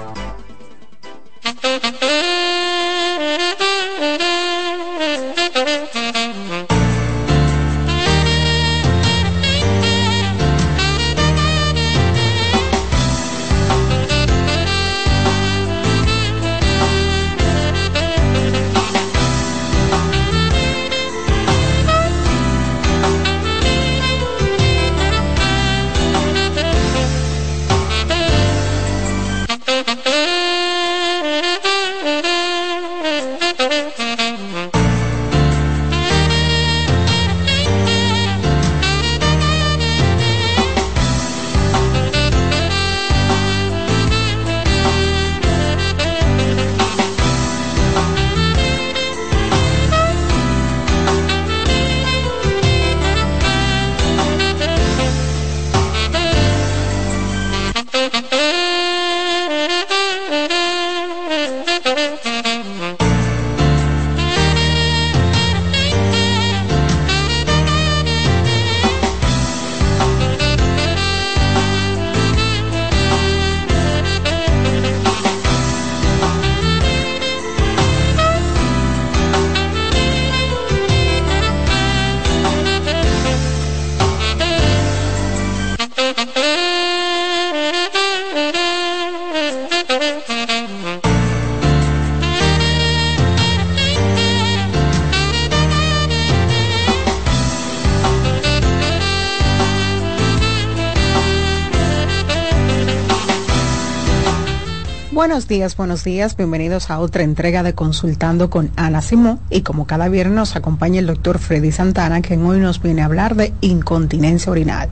[105.51, 110.07] Días, buenos días, bienvenidos a otra entrega de Consultando con Ana Simón y como cada
[110.07, 114.49] viernes nos acompaña el doctor Freddy Santana quien hoy nos viene a hablar de incontinencia
[114.49, 114.87] orinal.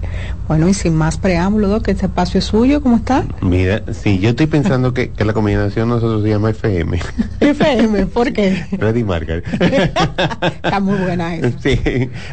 [0.50, 3.24] Bueno y sin más preámbulo, doc, este espacio es suyo, ¿cómo está?
[3.42, 7.00] Mira, sí, yo estoy pensando que, que la combinación nosotros se llama FM.
[7.40, 8.66] FM, ¿por qué?
[8.78, 9.46] Freddy Margaret.
[10.62, 11.58] Está muy buena eso.
[11.64, 11.80] Sí,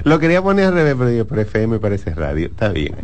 [0.02, 2.96] lo quería poner al revés, pero yo, pero FM parece radio, está bien.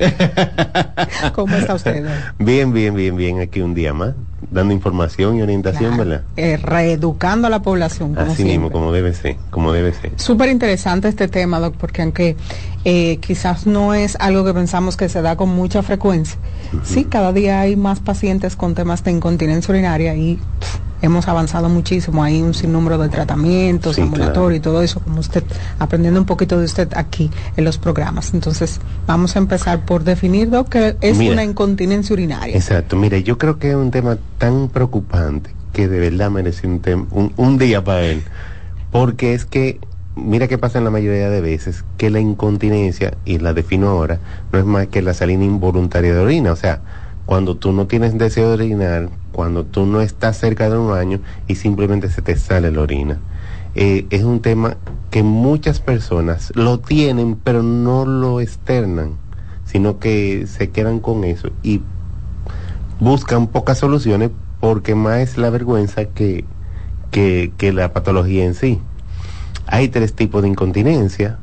[1.33, 2.05] ¿Cómo está usted?
[2.41, 4.15] Bien, bien, bien, bien, aquí un día más,
[4.51, 6.25] dando información y orientación, Claro, ¿verdad?
[6.37, 8.59] eh, reeducando a la población, como Así siempre.
[8.59, 10.13] mismo, como debe ser, como debe ser.
[10.17, 12.37] Súper interesante este tema, Doc, porque aunque
[12.85, 16.37] eh, quizás no es algo que pensamos que se da con mucha frecuencia,
[16.83, 21.69] sí, cada día hay más pacientes con temas de incontinencia urinaria y pff, hemos avanzado
[21.69, 25.45] muchísimo, hay un sinnúmero de tratamientos, Sí, ambulatorios y todo eso, como usted,
[25.79, 28.33] aprendiendo un poquito de usted aquí en los programas.
[28.33, 31.33] Entonces, vamos a empezar por definir lo que es Mira.
[31.35, 32.57] una incontinencia urinaria.
[32.57, 36.81] Exacto, mire, yo creo que es un tema tan preocupante que de verdad merece un,
[37.11, 38.23] un, un día para él.
[38.91, 39.81] Porque es que,
[40.15, 44.21] mira qué pasa en la mayoría de veces, que la incontinencia, y la defino ahora,
[44.53, 46.53] no es más que la salida involuntaria de orina.
[46.53, 46.81] O sea,
[47.25, 51.21] cuando tú no tienes deseo de orinar, cuando tú no estás cerca de un baño
[51.49, 53.19] y simplemente se te sale la orina.
[53.75, 54.77] Eh, es un tema
[55.11, 59.17] que muchas personas lo tienen, pero no lo externan,
[59.65, 61.81] sino que se quedan con eso y
[63.01, 64.31] buscan pocas soluciones
[64.61, 66.45] porque más es la vergüenza que,
[67.11, 68.81] que, la patología en sí.
[69.67, 71.39] Hay tres tipos de incontinencia,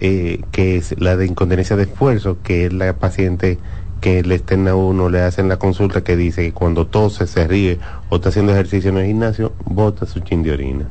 [0.00, 3.58] eh, que es la de incontinencia de esfuerzo, que es la paciente
[4.00, 7.46] que le externa a uno, le hacen la consulta que dice que cuando tose, se
[7.46, 7.78] ríe
[8.10, 10.86] o está haciendo ejercicio en el gimnasio, bota su chin de orina.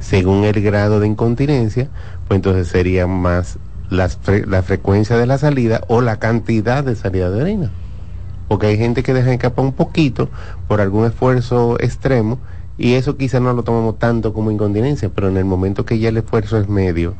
[0.00, 1.88] Según el grado de incontinencia,
[2.28, 3.58] pues entonces sería más
[3.90, 7.70] las fre- la frecuencia de la salida o la cantidad de salida de orina
[8.48, 10.28] porque hay gente que deja escapar un poquito
[10.68, 12.38] por algún esfuerzo extremo
[12.76, 16.10] y eso quizá no lo tomamos tanto como incontinencia, pero en el momento que ya
[16.10, 17.14] el esfuerzo es medio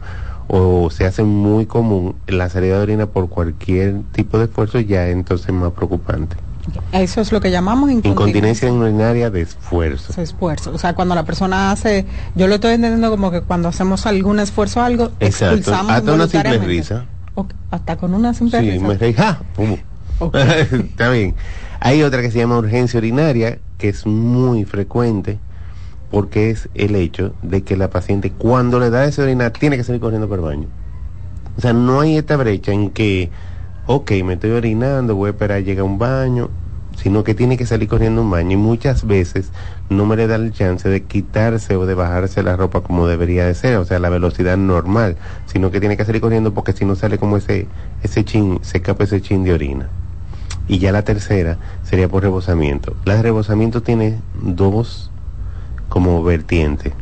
[0.49, 5.08] o se hace muy común, la salida de orina por cualquier tipo de esfuerzo ya
[5.08, 6.37] entonces es más preocupante.
[6.93, 8.73] Eso es lo que llamamos Incontinencia incontinencia.
[8.73, 10.12] urinaria de esfuerzo.
[10.12, 10.70] Ese esfuerzo.
[10.73, 14.41] O sea, cuando la persona hace, yo lo estoy entendiendo como que cuando hacemos algún
[14.41, 15.56] esfuerzo o algo, Exacto.
[15.56, 17.05] expulsamos Hasta una simple risa.
[17.70, 18.87] Hasta con una simple Sí, risa.
[18.87, 19.40] me reí, ¡ja!
[19.56, 19.76] Pum.
[20.20, 20.35] Ok.
[20.73, 21.35] Está bien.
[21.81, 25.38] Hay otra que se llama urgencia urinaria, que es muy frecuente,
[26.10, 29.84] porque es el hecho de que la paciente cuando le da ese orinar tiene que
[29.84, 30.68] salir corriendo por el baño.
[31.56, 33.30] O sea, no hay esta brecha en que,
[33.86, 36.50] ok, me estoy orinando, voy a esperar a llegar a un baño,
[36.96, 39.50] sino que tiene que salir corriendo un baño y muchas veces
[39.90, 43.46] no me le da el chance de quitarse o de bajarse la ropa como debería
[43.46, 45.16] de ser, o sea, la velocidad normal,
[45.46, 47.66] sino que tiene que salir corriendo porque si no sale como ese,
[48.02, 49.88] ese chin, se escapa ese chin de orina.
[50.66, 52.96] Y ya la tercera sería por rebosamiento.
[53.04, 55.10] La de rebosamiento tiene dos
[55.94, 56.93] como vertientes.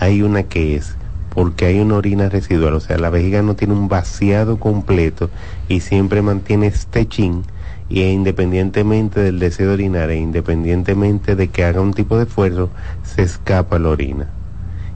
[0.00, 0.96] Hay una que es
[1.32, 5.30] porque hay una orina residual, o sea, la vejiga no tiene un vaciado completo
[5.68, 7.44] y siempre mantiene este chin
[7.88, 12.24] y e independientemente del deseo de orinar e independientemente de que haga un tipo de
[12.24, 12.70] esfuerzo,
[13.04, 14.26] se escapa la orina.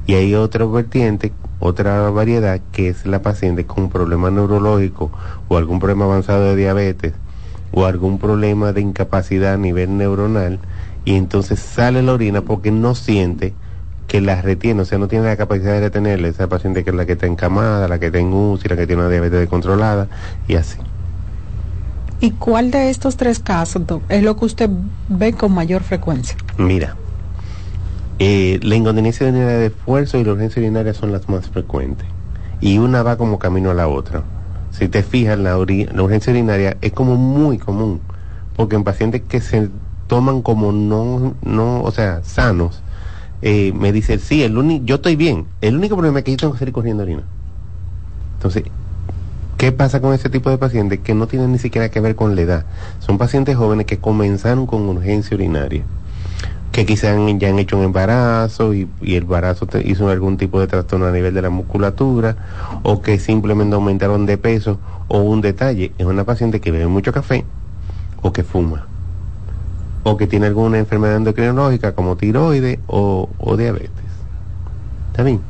[0.05, 1.31] Y hay otra vertiente,
[1.61, 5.13] otra variedad, que es la paciente con un problema neurológico
[5.47, 7.13] o algún problema avanzado de diabetes
[7.71, 10.59] o algún problema de incapacidad a nivel neuronal
[11.05, 13.55] y entonces sale la orina porque no siente
[14.07, 16.97] que la retiene, o sea, no tiene la capacidad de retenerla, esa paciente que es
[16.97, 20.09] la que está encamada, la que está en UCI, la que tiene una diabetes descontrolada
[20.47, 20.79] y así.
[22.21, 24.71] ¿Y cuál de estos tres casos doc, es lo que usted
[25.09, 26.37] ve con mayor frecuencia?
[26.57, 26.95] Mira,
[28.19, 32.07] eh, la incontinencia urinaria de esfuerzo y la urgencia urinaria son las más frecuentes.
[32.61, 34.23] Y una va como camino a la otra.
[34.71, 38.01] Si te fijas, la, la urgencia urinaria es como muy común.
[38.55, 39.71] Porque en pacientes que se
[40.12, 42.82] toman como no, no o sea, sanos,
[43.43, 45.49] eh, me dicen, sí, el uni- yo estoy bien.
[45.62, 47.25] El único problema es que yo tengo que salir corriendo orina.
[48.35, 48.64] Entonces,
[49.59, 52.37] ¿Qué pasa con ese tipo de pacientes que no tienen ni siquiera que ver con
[52.37, 52.67] la edad?
[53.00, 55.87] Son pacientes jóvenes que comenzaron con urgencia urinaria,
[56.73, 60.61] que quizás ya han hecho un embarazo y, y el embarazo te- hizo algún tipo
[60.61, 62.37] de trastorno a nivel de la musculatura,
[62.82, 67.13] o que simplemente aumentaron de peso, o un detalle, es una paciente que bebe mucho
[67.13, 67.46] café
[68.22, 68.89] o que fuma,
[70.05, 73.91] o que tiene alguna enfermedad endocrinológica como tiroides o, diabetes.
[75.11, 75.41] ¿Está bien?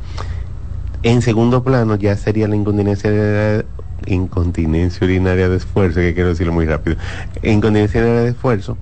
[1.03, 3.65] En segundo plano ya sería la incontinencia de-
[4.05, 6.97] incontinencia urinaria de esfuerzo, que quiero decirlo muy rápido.
[7.41, 8.77] Incontinencia urinaria de esfuerzo,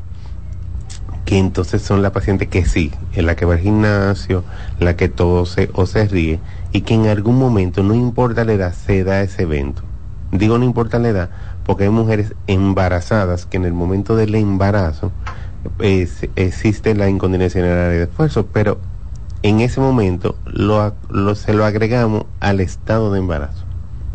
[1.25, 4.43] que entonces son la paciente que sí, en la que va al gimnasio,
[4.79, 6.39] la que tose o se ríe,
[6.73, 9.83] y que en algún momento, no importa la edad, se da ese evento.
[10.31, 11.29] Digo no importa la edad,
[11.65, 15.11] porque hay mujeres embarazadas que en el momento del embarazo
[15.79, 18.79] eh, existe la urinaria de esfuerzo, pero
[19.43, 23.65] en ese momento lo, lo- se lo agregamos al estado de embarazo.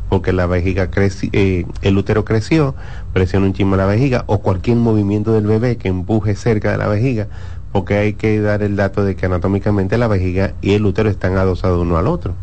[0.08, 2.76] Porque la vejiga creció, el útero creció,
[3.12, 6.86] presiona un chisme la vejiga o cualquier movimiento del bebé que empuje cerca de la
[6.86, 7.26] vejiga,
[7.72, 11.36] porque hay que dar el dato de que anatómicamente la vejiga y el útero están
[11.36, 12.34] adosados uno al otro.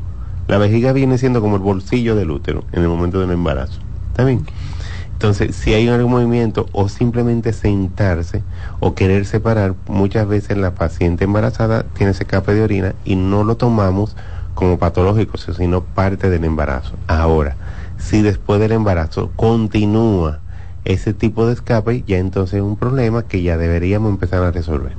[0.48, 3.80] La vejiga viene siendo como el bolsillo del útero en el momento del embarazo.
[4.12, 4.46] ¿Está bien?
[5.14, 8.44] Entonces, si hay algún movimiento o simplemente sentarse
[8.80, 13.44] o querer separar, muchas veces la paciente embarazada tiene ese escape de orina y no
[13.44, 14.16] lo tomamos
[14.54, 16.96] como patológico, sino parte del embarazo.
[17.08, 17.56] Ahora,
[17.98, 20.40] si después del embarazo continúa
[20.86, 24.94] ese tipo de escape, ya entonces es un problema que ya deberíamos empezar a resolver.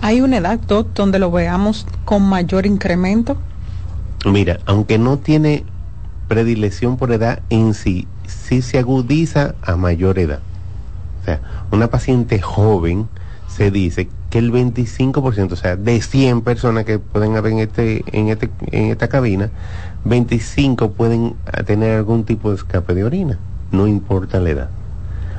[0.00, 3.36] ¿Hay una edad doc, donde lo veamos con mayor incremento?
[4.24, 5.64] Mira, aunque no tiene
[6.28, 10.40] predilección por edad en sí, sí se agudiza a mayor edad.
[11.22, 13.08] O sea, una paciente joven
[13.48, 18.02] se dice que el 25%, o sea, de 100 personas que pueden haber en, este,
[18.12, 19.50] en, este, en esta cabina,
[20.04, 21.34] 25 pueden
[21.66, 23.38] tener algún tipo de escape de orina,
[23.70, 24.70] no importa la edad.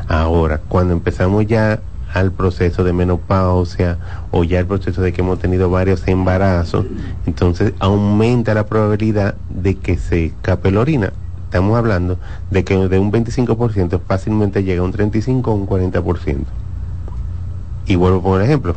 [0.08, 1.80] Ahora, cuando empezamos ya
[2.14, 3.98] al proceso de menopausia
[4.32, 6.86] o ya el proceso de que hemos tenido varios embarazos,
[7.26, 11.14] entonces aumenta la probabilidad de que se escape la orina.
[11.54, 12.18] Estamos hablando
[12.50, 16.46] de que de un 25% fácilmente llega a un 35 o un 40%.
[17.86, 18.76] Y vuelvo a poner ejemplo.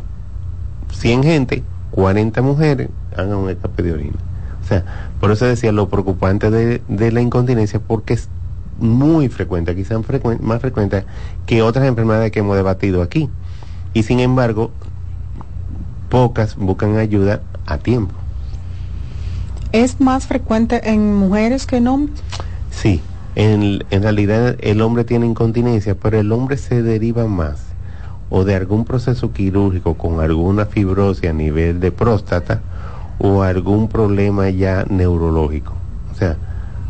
[0.91, 4.17] 100 gente, 40 mujeres hagan un escape de orina.
[4.63, 8.29] O sea, por eso decía lo preocupante de, de la incontinencia porque es
[8.77, 9.99] muy frecuente, quizás
[10.39, 11.03] más frecuente
[11.47, 13.27] que otras enfermedades que hemos debatido aquí.
[13.95, 14.69] Y sin embargo,
[16.09, 18.13] pocas buscan ayuda a tiempo.
[19.71, 22.21] ¿Es más frecuente en mujeres que en hombres?
[22.77, 23.01] Sí,
[23.33, 27.67] en, en realidad el hombre tiene incontinencia, pero el hombre se deriva más
[28.29, 32.61] o de algún proceso quirúrgico con alguna fibrosis a nivel de próstata
[33.17, 35.73] o algún problema ya neurológico.
[36.11, 36.37] O sea,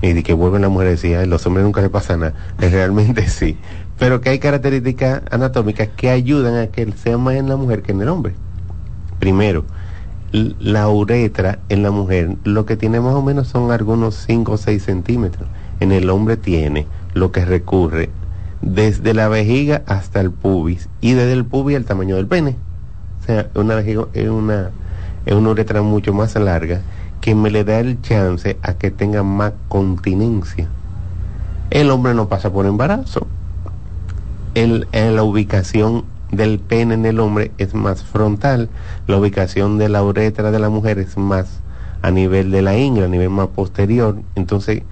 [0.01, 2.33] y de que vuelven las mujeres y los hombres nunca le pasa nada.
[2.59, 3.57] Realmente sí.
[3.97, 7.93] Pero que hay características anatómicas que ayudan a que sea más en la mujer que
[7.93, 8.35] en el hombre.
[9.19, 9.63] Primero,
[10.31, 14.57] la uretra en la mujer lo que tiene más o menos son algunos 5 o
[14.57, 15.47] 6 centímetros.
[15.79, 18.09] En el hombre tiene lo que recurre
[18.61, 22.55] desde la vejiga hasta el pubis y desde el pubis al tamaño del pene.
[23.21, 24.71] O sea, una vejiga es una,
[25.25, 26.81] es una uretra mucho más larga
[27.21, 30.67] que me le da el chance a que tenga más continencia.
[31.69, 33.27] El hombre no pasa por embarazo.
[34.55, 38.69] El, en la ubicación del pene en el hombre es más frontal,
[39.07, 41.59] la ubicación de la uretra de la mujer es más
[42.01, 44.17] a nivel de la ingle, a nivel más posterior.
[44.35, 44.83] Entonces,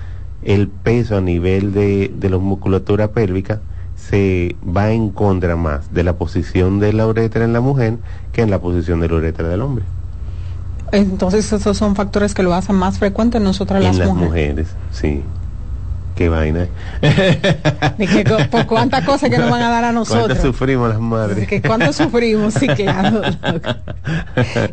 [0.46, 3.62] el peso a nivel de, de la musculatura pélvica
[3.96, 7.98] se va en contra más de la posición de la uretra en la mujer
[8.32, 9.86] que en la posición de la uretra del hombre.
[10.92, 14.68] Entonces esos son factores que lo hacen más frecuente en nosotras en las, mujeres.
[14.92, 15.24] Sí.
[16.16, 16.68] Qué vaina.
[17.98, 20.28] Que, por cuántas cosas que nos van a dar a nosotros.
[20.28, 21.48] ¿Cuánto sufrimos las madres?
[21.48, 23.22] Que cuánto sufrimos, sí, claro.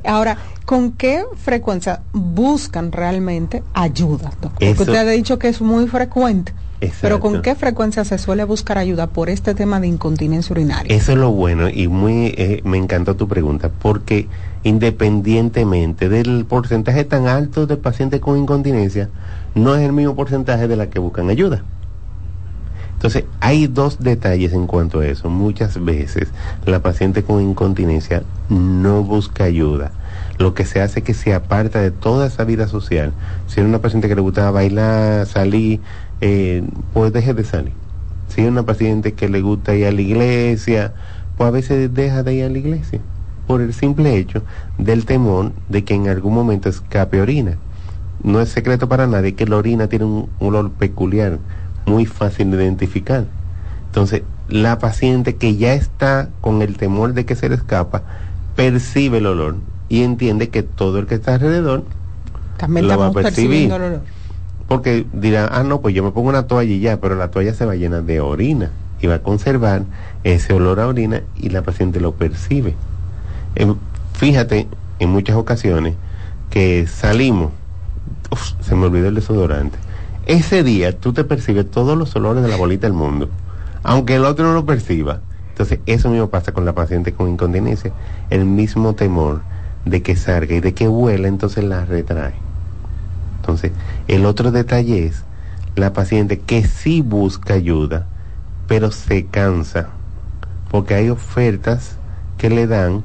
[0.04, 4.30] Ahora, ¿con qué frecuencia buscan realmente ayuda?
[4.40, 6.52] Porque usted ha dicho que es muy frecuente.
[7.00, 10.94] Pero ¿con qué frecuencia se suele buscar ayuda por este tema de incontinencia urinaria?
[10.94, 14.26] Eso es lo bueno y muy eh, me encantó tu pregunta porque
[14.64, 19.10] independientemente del porcentaje tan alto de pacientes con incontinencia,
[19.54, 21.62] no es el mismo porcentaje de la que buscan ayuda.
[22.94, 25.28] Entonces, hay dos detalles en cuanto a eso.
[25.28, 26.28] Muchas veces
[26.66, 29.90] la paciente con incontinencia no busca ayuda.
[30.38, 33.12] Lo que se hace es que se aparta de toda esa vida social.
[33.48, 35.80] Si es una paciente que le gustaba bailar, salir,
[36.20, 37.72] eh, pues deje de salir.
[38.28, 40.94] Si es una paciente que le gusta ir a la iglesia,
[41.36, 43.00] pues a veces deja de ir a la iglesia
[43.46, 44.42] por el simple hecho
[44.78, 47.58] del temor de que en algún momento escape orina.
[48.22, 51.38] No es secreto para nadie que la orina tiene un, olor peculiar,
[51.86, 53.24] muy fácil de identificar.
[53.86, 58.02] Entonces, la paciente que ya está con el temor de que se le escapa,
[58.56, 59.56] percibe el olor
[59.88, 61.84] y entiende que todo el que está alrededor
[62.56, 63.66] También lo va a percibir.
[63.66, 64.00] El olor.
[64.68, 67.52] Porque dirá, ah, no, pues yo me pongo una toalla y ya, pero la toalla
[67.52, 69.82] se va a llenar de orina y va a conservar
[70.24, 72.74] ese olor a orina y la paciente lo percibe
[74.14, 75.94] fíjate en muchas ocasiones
[76.50, 77.50] que salimos,
[78.60, 79.78] se me olvidó el desodorante.
[80.26, 83.28] Ese día tú te percibes todos los olores de la bolita del mundo,
[83.82, 85.20] aunque el otro no lo perciba.
[85.48, 87.92] Entonces, eso mismo pasa con la paciente con incontinencia.
[88.30, 89.42] El mismo temor
[89.84, 92.34] de que salga y de que huela, entonces la retrae.
[93.40, 93.72] Entonces,
[94.08, 95.24] el otro detalle es
[95.74, 98.06] la paciente que sí busca ayuda,
[98.68, 99.88] pero se cansa,
[100.70, 101.96] porque hay ofertas
[102.38, 103.02] que le dan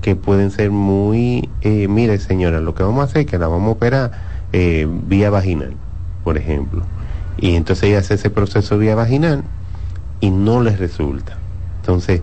[0.00, 3.48] que pueden ser muy, eh, mire señora, lo que vamos a hacer es que la
[3.48, 5.74] vamos a operar eh, vía vaginal,
[6.22, 6.84] por ejemplo.
[7.36, 9.42] Y entonces ella hace ese proceso vía vaginal
[10.20, 11.36] y no les resulta.
[11.80, 12.22] Entonces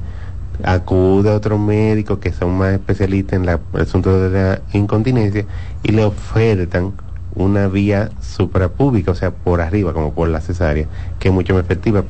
[0.63, 5.45] acude a otro médico que son más especialistas en la, el asunto de la incontinencia
[5.83, 6.93] y le ofertan
[7.35, 10.87] una vía suprapúbica, o sea, por arriba, como por la cesárea,
[11.19, 12.05] que es mucho más efectiva,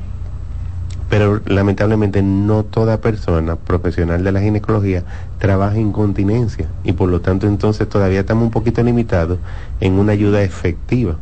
[1.12, 5.03] pero lamentablemente no toda persona profesional de la ginecología
[5.39, 9.38] trabaja en continencia y por lo tanto entonces todavía estamos un poquito limitados
[9.82, 11.18] en una ayuda efectiva.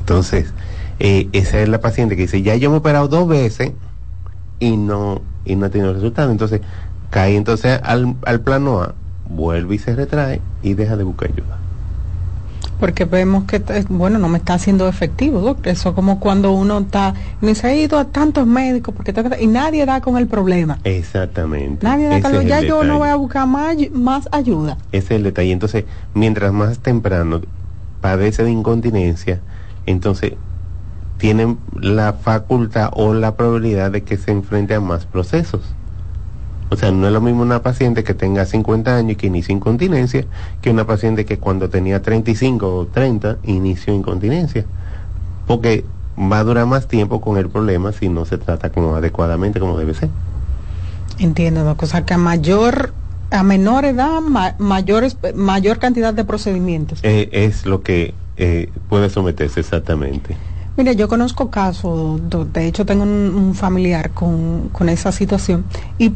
[0.00, 0.52] Entonces,
[0.98, 3.70] eh, esa es la paciente que dice, ya yo me he operado dos veces
[4.58, 6.32] y no, y no ha tenido resultado.
[6.32, 6.60] Entonces,
[7.10, 8.96] cae entonces al, al plano A,
[9.30, 11.65] vuelve y se retrae y deja de buscar ayuda.
[12.78, 15.72] Porque vemos que eh, bueno no me está haciendo efectivo doctor.
[15.72, 19.86] eso como cuando uno está me se ha ido a tantos médicos porque y nadie
[19.86, 21.84] da con el problema Exactamente.
[21.84, 25.10] nadie da con el ya yo no voy a buscar más, más ayuda Ese es
[25.12, 25.52] el detalle.
[25.52, 27.40] Entonces, mientras más temprano
[28.00, 29.40] padece de incontinencia,
[29.86, 30.34] entonces
[31.18, 35.62] tienen la facultad o la probabilidad de que se enfrente a más procesos.
[36.68, 39.54] O sea, no es lo mismo una paciente que tenga 50 años y que inicie
[39.54, 40.24] incontinencia
[40.60, 44.64] que una paciente que cuando tenía 35 o 30 inició incontinencia.
[45.46, 45.84] Porque
[46.18, 49.78] va a durar más tiempo con el problema si no se trata como adecuadamente como
[49.78, 50.08] debe ser.
[51.18, 51.82] entiendo doc.
[51.82, 52.92] o sea que a mayor
[53.30, 59.08] a menor edad ma- mayores mayor cantidad de procedimientos Eh, es lo que eh, puede
[59.10, 60.36] someterse exactamente.
[60.76, 62.20] Mire, yo conozco casos,
[62.52, 65.64] de hecho tengo un, un familiar con, con esa situación
[65.98, 66.12] y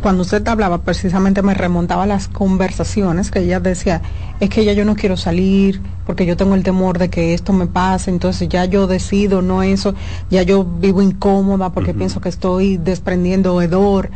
[0.00, 4.00] cuando usted hablaba precisamente me remontaba a las conversaciones que ella decía,
[4.40, 7.52] es que ya yo no quiero salir porque yo tengo el temor de que esto
[7.52, 9.94] me pase, entonces ya yo decido, no eso,
[10.30, 14.10] ya yo vivo incómoda porque pienso que estoy desprendiendo hedor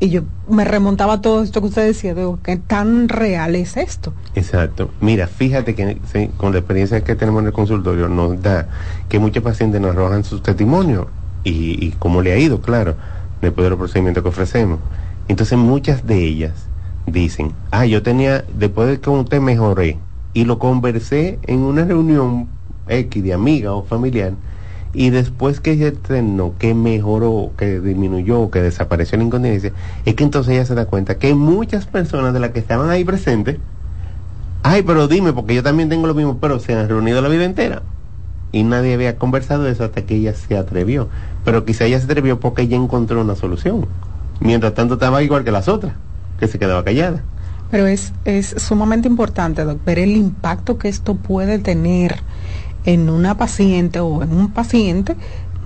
[0.00, 3.76] y yo me remontaba a todo esto que usted decía, digo, ¿qué tan real es
[3.76, 4.12] esto?
[4.34, 4.90] Exacto.
[5.00, 8.68] Mira, fíjate que sí, con la experiencia que tenemos en el consultorio nos da
[9.08, 11.06] que muchos pacientes nos arrojan sus testimonios
[11.44, 12.96] y, y cómo le ha ido, claro,
[13.44, 14.78] después de los procedimientos que ofrecemos.
[15.28, 16.66] Entonces muchas de ellas
[17.06, 19.98] dicen, ah, yo tenía, después de que usted mejoré
[20.32, 22.48] y lo conversé en una reunión
[22.88, 24.32] X de amiga o familiar,
[24.92, 29.72] y después que ella entrenó, que mejoró, que disminuyó, que desapareció la incontinencia,
[30.04, 33.04] es que entonces ella se da cuenta que muchas personas de las que estaban ahí
[33.04, 33.58] presentes,
[34.62, 37.44] ay, pero dime, porque yo también tengo lo mismo, pero se han reunido la vida
[37.44, 37.82] entera.
[38.52, 41.08] Y nadie había conversado de eso hasta que ella se atrevió.
[41.44, 43.86] Pero quizá ella se atrevió porque ella encontró una solución.
[44.40, 45.94] Mientras tanto estaba igual que las otras,
[46.38, 47.22] que se quedaba callada.
[47.70, 52.16] Pero es, es sumamente importante, doc, ver el impacto que esto puede tener
[52.84, 55.16] en una paciente o en un paciente,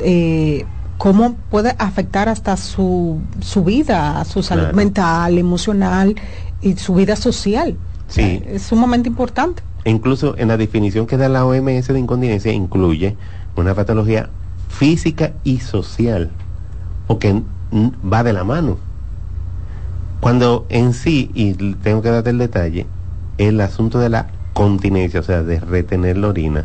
[0.01, 0.65] eh,
[0.97, 4.77] cómo puede afectar hasta su, su vida, su salud Claro.
[4.77, 6.15] mental, emocional
[6.63, 7.77] y su vida social.
[8.09, 8.43] Sí.
[8.47, 9.63] Es sumamente importante.
[9.85, 13.17] E incluso en la definición que da la OMS de incontinencia incluye
[13.57, 14.31] una patología
[14.79, 16.31] física y social,
[17.07, 18.79] porque va de la mano.
[20.21, 22.87] Cuando en sí, y tengo que darte el detalle,
[23.39, 26.65] el asunto de la continencia, o sea, de retener la orina,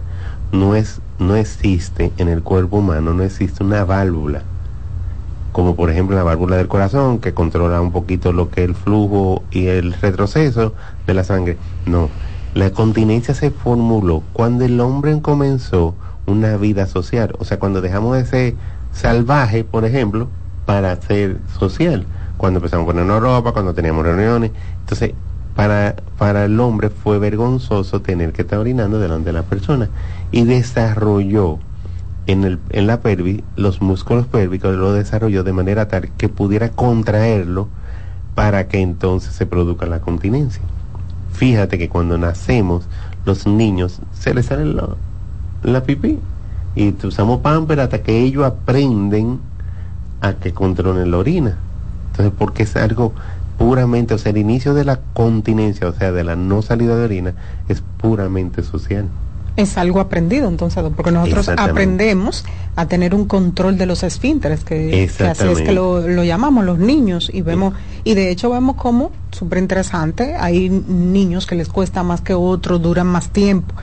[0.51, 4.43] no es no existe en el cuerpo humano, no existe una válvula
[5.53, 8.75] como por ejemplo la válvula del corazón que controla un poquito lo que es el
[8.75, 10.73] flujo y el retroceso
[11.05, 11.57] de la sangre.
[11.85, 12.09] No,
[12.55, 15.93] la continencia se formuló cuando el hombre comenzó
[16.25, 18.55] una vida social, o sea, cuando dejamos de ser
[18.91, 20.27] salvaje, por ejemplo,
[20.65, 22.05] para ser social,
[22.37, 25.13] cuando empezamos a ponernos ropa, cuando teníamos reuniones, entonces
[25.55, 29.89] para, para el hombre fue vergonzoso tener que estar orinando delante de las personas
[30.31, 31.59] y desarrolló
[32.25, 36.69] en, el, en la pelvis, los músculos pélvicos lo desarrolló de manera tal que pudiera
[36.69, 37.67] contraerlo
[38.35, 40.61] para que entonces se produzca la continencia.
[41.33, 42.87] Fíjate que cuando nacemos,
[43.25, 44.89] los niños se les sale la,
[45.63, 46.19] la pipí.
[46.75, 49.39] Y usamos pamper hasta que ellos aprenden
[50.21, 51.57] a que controlen la orina.
[52.11, 53.13] Entonces, porque es algo
[53.57, 57.05] puramente, o sea, el inicio de la continencia, o sea, de la no salida de
[57.05, 57.33] orina,
[57.67, 59.07] es puramente social.
[59.55, 62.43] Es algo aprendido entonces, porque nosotros aprendemos
[62.75, 66.65] a tener un control de los esfínteres, que, que así es que lo, lo llamamos
[66.65, 71.69] los niños, y vemos, y de hecho vemos como, súper interesante, hay niños que les
[71.69, 73.75] cuesta más que otros, duran más tiempo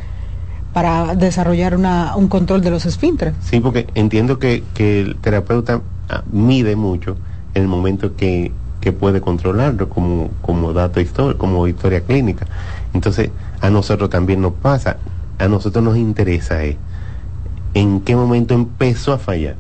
[0.72, 3.34] para desarrollar una, un control de los esfínteres.
[3.40, 7.16] Sí, porque entiendo que, que el terapeuta ah, mide mucho
[7.54, 12.46] el momento que, que puede controlarlo como, como dato histórico, como historia clínica.
[12.94, 13.30] Entonces,
[13.60, 14.96] a nosotros también nos pasa,
[15.38, 16.76] a nosotros nos interesa eh,
[17.74, 19.56] en qué momento empezó a fallar.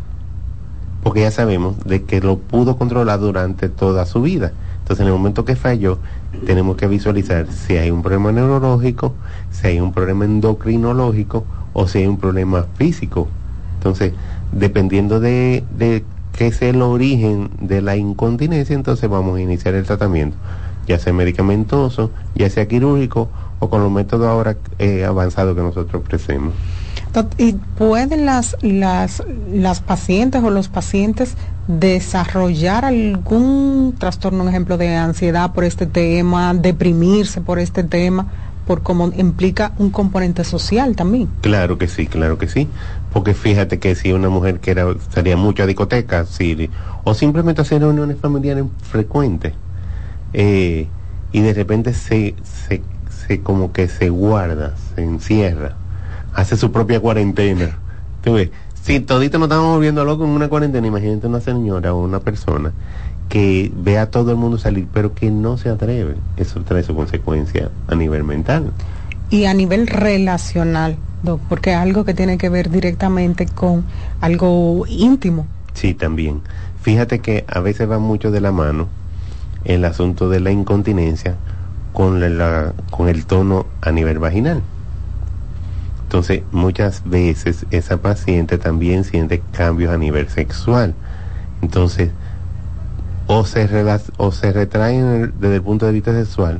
[1.02, 4.52] Porque ya sabemos de que lo pudo controlar durante toda su vida.
[4.80, 5.98] Entonces, en el momento que falló,
[6.46, 9.14] tenemos que visualizar si hay un problema neurológico,
[9.50, 13.28] si hay un problema endocrinológico o si hay un problema físico.
[13.76, 14.12] Entonces,
[14.52, 16.04] dependiendo de, de
[16.36, 20.36] qué es el origen de la incontinencia, entonces vamos a iniciar el tratamiento,
[20.86, 26.02] ya sea medicamentoso, ya sea quirúrgico o con los métodos ahora eh, avanzados que nosotros
[26.02, 26.54] ofrecemos.
[27.38, 34.96] ¿Y pueden las, las, las pacientes o los pacientes desarrollar algún trastorno, un ejemplo de
[34.96, 38.26] ansiedad por este tema, deprimirse por este tema,
[38.66, 41.28] por cómo implica un componente social también.
[41.40, 42.68] Claro que sí, claro que sí.
[43.12, 46.38] Porque fíjate que si una mujer que era, salía mucho a discotecas,
[47.04, 49.54] o simplemente hacer reuniones familiares frecuentes,
[50.32, 50.86] eh,
[51.32, 52.82] y de repente se, se,
[53.26, 55.76] se como que se guarda, se encierra,
[56.34, 57.78] hace su propia cuarentena.
[58.22, 58.50] ¿Tú ves?
[58.82, 62.72] Si todito nos estamos volviendo locos en una cuarentena, imagínate una señora o una persona
[63.28, 66.16] que ve a todo el mundo salir, pero que no se atreve.
[66.36, 68.72] Eso trae su consecuencia a nivel mental.
[69.30, 73.84] Y a nivel relacional, Doc, porque es algo que tiene que ver directamente con
[74.20, 75.46] algo íntimo.
[75.74, 76.40] Sí, también.
[76.82, 78.88] Fíjate que a veces va mucho de la mano
[79.64, 81.36] el asunto de la incontinencia
[81.92, 84.62] con, la, con el tono a nivel vaginal.
[86.10, 90.92] Entonces, muchas veces esa paciente también siente cambios a nivel sexual.
[91.62, 92.10] Entonces,
[93.28, 93.68] o se,
[94.16, 96.58] o se retraen desde el punto de vista sexual,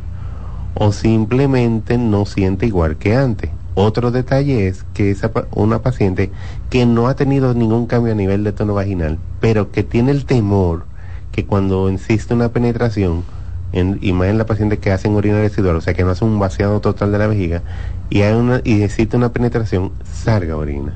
[0.74, 3.50] o simplemente no siente igual que antes.
[3.74, 6.30] Otro detalle es que esa, una paciente
[6.70, 10.26] que no ha tenido ningún cambio a nivel de tono vaginal, pero que tiene el
[10.26, 10.84] temor
[11.32, 13.24] que cuando existe una penetración,
[13.72, 16.24] en, y más en la paciente que hacen orina residual, o sea que no hace
[16.24, 17.62] un vaciado total de la vejiga,
[18.10, 20.92] y, hay una, y existe una penetración, salga orina.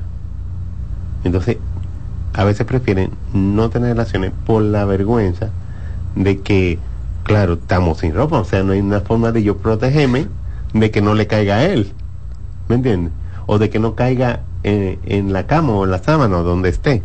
[1.23, 1.57] Entonces,
[2.33, 5.49] a veces prefieren no tener relaciones por la vergüenza
[6.15, 6.77] de que,
[7.23, 10.27] claro, estamos sin ropa, o sea, no hay una forma de yo protegerme
[10.73, 11.93] de que no le caiga a él,
[12.67, 13.13] ¿me entiendes?
[13.45, 16.69] O de que no caiga en, en la cama o en la sábana o donde
[16.69, 17.01] esté.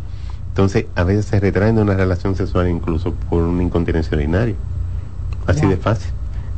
[0.49, 4.55] Entonces, a veces se retraen de una relación sexual incluso por una incontinencia urinaria.
[5.47, 6.11] Así de fácil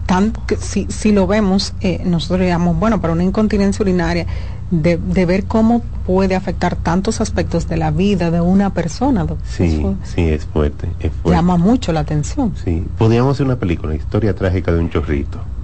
[0.06, 4.26] tan, si, si lo vemos, eh, nosotros digamos, bueno, para una incontinencia urinaria,
[4.72, 9.26] de, de, ver cómo puede afectar tantos aspectos de la vida de una persona.
[9.46, 12.54] Sí, sí, es fuerte, es fuerte, Llama mucho la atención.
[12.64, 15.40] Sí, podríamos hacer una película, historia trágica de un chorrito.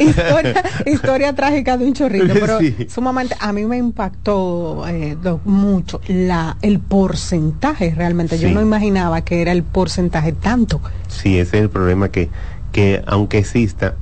[0.00, 6.56] historia, historia, trágica de un chorrito, pero sumamente, a mí me impactó eh, mucho la
[6.62, 8.38] el porcentaje realmente.
[8.38, 10.80] Yo no imaginaba que era el porcentaje tanto.
[11.08, 12.28] Sí, ese es el problema que
[12.74, 13.94] que aunque exista,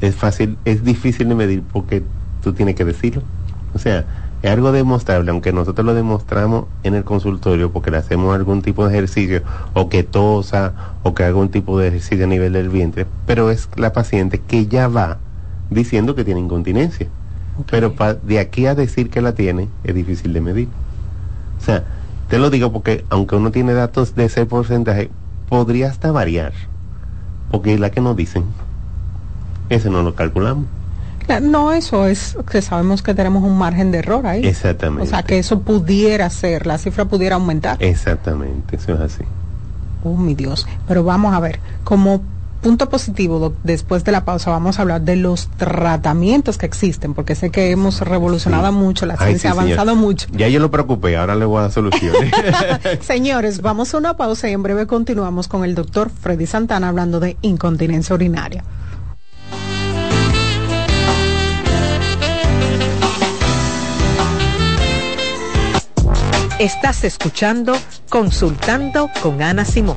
[0.00, 2.04] es fácil, es difícil de medir porque
[2.40, 3.22] tú tienes que decirlo.
[3.74, 4.04] O sea,
[4.42, 8.86] es algo demostrable, aunque nosotros lo demostramos en el consultorio porque le hacemos algún tipo
[8.86, 9.42] de ejercicio,
[9.74, 10.72] o que tosa,
[11.02, 14.38] o que haga algún tipo de ejercicio a nivel del vientre, pero es la paciente
[14.38, 15.18] que ya va
[15.68, 17.08] diciendo que tiene incontinencia.
[17.68, 20.68] Pero de aquí a decir que la tiene, es difícil de medir.
[21.60, 21.82] O sea,
[22.28, 25.10] te lo digo porque aunque uno tiene datos de ese porcentaje,
[25.48, 26.52] podría hasta variar
[27.50, 28.44] porque es la que nos dicen.
[29.68, 30.66] Ese no lo calculamos.
[31.42, 34.44] No, eso es que sabemos que tenemos un margen de error ahí.
[34.44, 35.04] Exactamente.
[35.04, 37.76] O sea, que eso pudiera ser, la cifra pudiera aumentar.
[37.80, 39.24] Exactamente, eso es así.
[40.02, 40.66] Oh, mi Dios.
[40.88, 42.22] Pero vamos a ver, como
[42.60, 47.34] punto positivo, después de la pausa vamos a hablar de los tratamientos que existen, porque
[47.34, 50.26] sé que hemos revolucionado mucho, la ciencia ha avanzado mucho.
[50.32, 52.32] Ya yo lo preocupé, ahora le voy a dar soluciones.
[53.00, 57.20] Señores, vamos a una pausa y en breve continuamos con el doctor Freddy Santana hablando
[57.20, 58.64] de incontinencia urinaria.
[66.58, 67.72] Estás escuchando
[68.10, 69.96] Consultando con Ana Simón.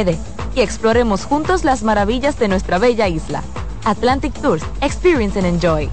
[0.55, 3.43] Y exploremos juntos las maravillas de nuestra bella isla.
[3.85, 5.89] Atlantic Tours, Experience and Enjoy.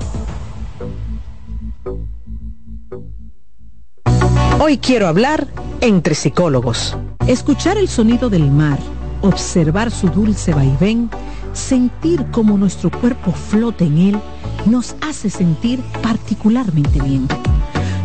[4.61, 5.47] Hoy quiero hablar
[5.81, 6.97] entre psicólogos.
[7.27, 8.79] Escuchar el sonido del mar,
[9.23, 11.11] observar su dulce vaivén,
[11.53, 14.21] sentir cómo nuestro cuerpo flota en él,
[14.67, 17.29] nos hace sentir particularmente bien.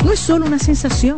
[0.04, 1.18] No es solo una sensación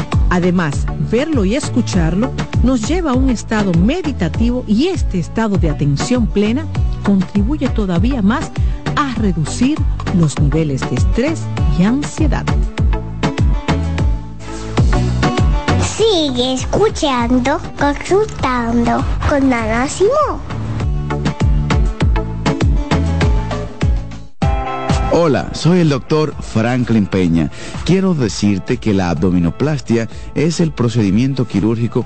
[0.31, 2.31] Además, verlo y escucharlo
[2.63, 6.65] nos lleva a un estado meditativo y este estado de atención plena
[7.03, 8.49] contribuye todavía más
[8.95, 9.77] a reducir
[10.17, 11.41] los niveles de estrés
[11.77, 12.45] y ansiedad.
[15.97, 20.60] Sigue escuchando, consultando con Ana Simón.
[25.13, 27.51] Hola, soy el doctor Franklin Peña.
[27.83, 32.05] Quiero decirte que la abdominoplastia es el procedimiento quirúrgico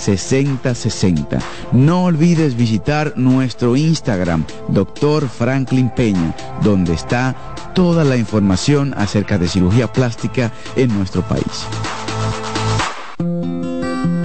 [0.00, 1.40] 809-535-6060.
[1.72, 5.28] No olvides visitar nuestro Instagram, Dr.
[5.28, 7.36] Franklin Peña, donde está
[7.74, 11.66] toda la información acerca de cirugía plástica en nuestro país.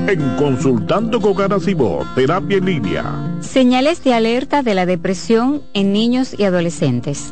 [0.08, 1.58] En Consultando con Ana
[2.16, 3.38] Terapia en Línea.
[3.42, 7.32] Señales de alerta de la depresión en niños y adolescentes.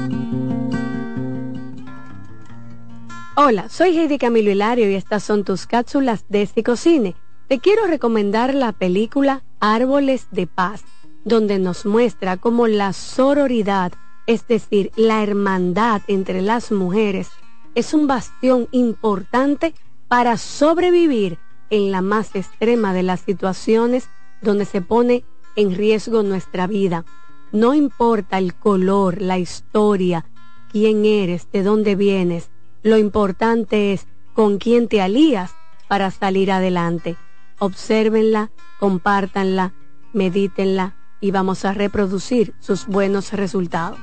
[3.37, 7.15] Hola, soy Heidi Camilo Hilario y estas son tus cápsulas de Psicocine.
[7.47, 10.83] Te quiero recomendar la película Árboles de Paz,
[11.23, 13.93] donde nos muestra cómo la sororidad,
[14.27, 17.29] es decir, la hermandad entre las mujeres,
[17.73, 19.73] es un bastión importante
[20.09, 21.37] para sobrevivir
[21.69, 24.09] en la más extrema de las situaciones
[24.41, 25.23] donde se pone
[25.55, 27.05] en riesgo nuestra vida.
[27.53, 30.25] No importa el color, la historia,
[30.69, 32.49] quién eres, de dónde vienes,
[32.83, 35.51] lo importante es con quién te alías
[35.87, 37.17] para salir adelante.
[37.59, 39.73] Obsérvenla, compártanla,
[40.13, 43.99] medítenla y vamos a reproducir sus buenos resultados.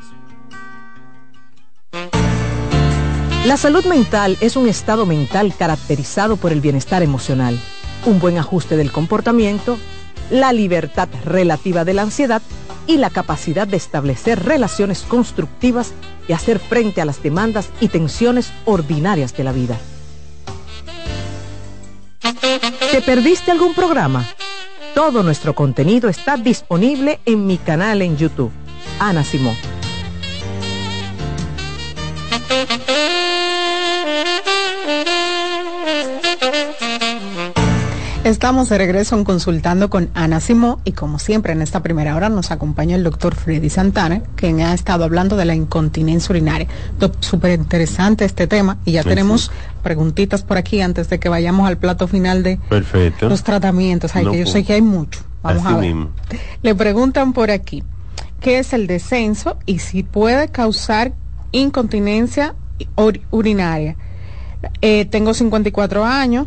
[3.47, 7.59] La salud mental es un estado mental caracterizado por el bienestar emocional,
[8.05, 9.79] un buen ajuste del comportamiento,
[10.31, 12.43] la libertad relativa de la ansiedad
[12.89, 15.93] y la capacidad de establecer relaciones constructivas
[16.27, 19.79] y hacer frente a las demandas y tensiones ordinarias de la vida.
[22.91, 24.27] ¿Te perdiste algún programa?
[24.95, 28.51] Todo nuestro contenido está disponible en mi canal en YouTube,
[28.99, 29.55] Ana Simón.
[38.29, 42.29] Estamos de regreso en Consultando con Ana Simó y como siempre en esta primera hora
[42.29, 46.69] nos acompaña el doctor Freddy Santana, quien ha estado hablando de la incontinencia urinaria.
[47.21, 49.51] Súper interesante este tema y ya Sí, tenemos
[49.83, 53.31] preguntitas por aquí antes de que vayamos al plato final de Perfecto.
[53.31, 54.15] los tratamientos.
[54.15, 55.21] Ay, No, que yo pues, sé que hay mucho.
[55.43, 55.87] Vamos a ver.
[55.95, 56.11] mismo.
[56.63, 57.83] Le preguntan por aquí,
[58.41, 61.13] ¿qué es el descenso y si puede causar
[61.51, 62.55] incontinencia
[62.95, 63.97] ur- urinaria?
[64.83, 66.47] Eh, tengo 54 años,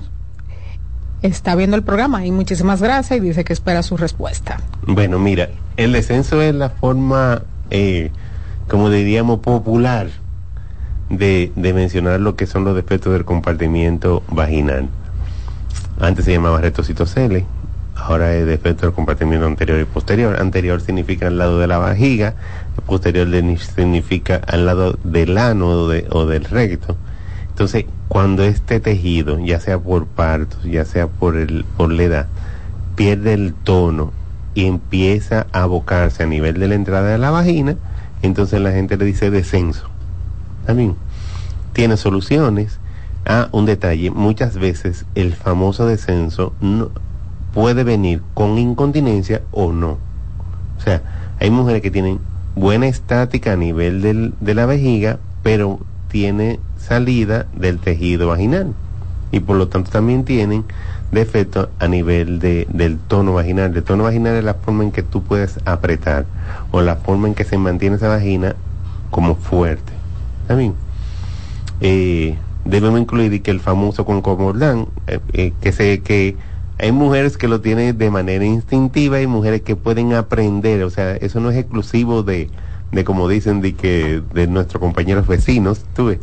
[1.22, 4.60] está viendo el programa y muchísimas gracias y dice que espera su respuesta.
[4.86, 8.12] Bueno, mira, el descenso es la forma, eh,
[8.68, 10.08] como diríamos, popular
[11.10, 14.90] de, de mencionar lo que son los defectos del compartimiento vaginal.
[16.00, 17.46] Antes se llamaba retocitocele,
[17.96, 20.40] ahora es defecto del compartimiento anterior y posterior.
[20.40, 22.34] Anterior significa al lado de la vajiga,
[22.86, 23.28] posterior
[23.60, 26.98] significa al lado del ano o del recto.
[27.62, 32.28] Entonces, cuando este tejido, ya sea por partos, ya sea por, el, por la edad,
[32.96, 34.14] pierde el tono
[34.56, 37.76] y empieza a abocarse a nivel de la entrada de la vagina,
[38.24, 39.84] entonces la gente le dice descenso.
[40.66, 40.96] También
[41.74, 42.80] tiene soluciones.
[43.28, 46.90] Ah, un detalle, muchas veces el famoso descenso no,
[47.54, 50.00] puede venir con incontinencia o no.
[50.80, 51.04] O sea,
[51.40, 52.18] hay mujeres que tienen
[52.56, 58.74] buena estática a nivel del- de la vejiga, pero tiene salida del tejido vaginal.
[59.32, 60.66] Y por lo tanto también tienen
[61.12, 63.76] defectos a nivel de, del tono vaginal.
[63.76, 66.26] El tono vaginal es la forma en que tú puedes apretar
[66.72, 68.56] o la forma en que se mantiene esa vagina
[69.10, 69.94] como fuerte.
[70.48, 70.74] ¿También?
[71.80, 76.36] Eh, debemos incluir que el famoso concomordán, eh, eh, que se que
[76.78, 81.16] hay mujeres que lo tienen de manera instintiva y mujeres que pueden aprender, o sea,
[81.16, 82.50] eso no es exclusivo de,
[82.92, 86.20] de como dicen, de que de nuestros compañeros vecinos, tú ves.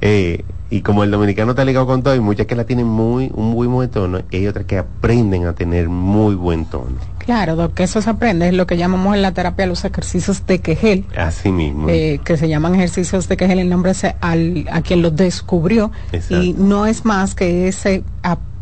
[0.00, 3.30] Eh, y como el dominicano está ligado con todo, hay muchas que la tienen muy,
[3.34, 6.96] un muy buen tono, y hay otras que aprenden a tener muy buen tono.
[7.18, 10.46] Claro, Doc, que eso se aprende, es lo que llamamos en la terapia los ejercicios
[10.46, 11.04] de Kegel.
[11.16, 11.88] Así mismo.
[11.90, 15.92] eh, que se llaman ejercicios de Kegel, el nombre es al, a quien los descubrió
[16.10, 16.42] Exacto.
[16.42, 18.02] y no es más que ese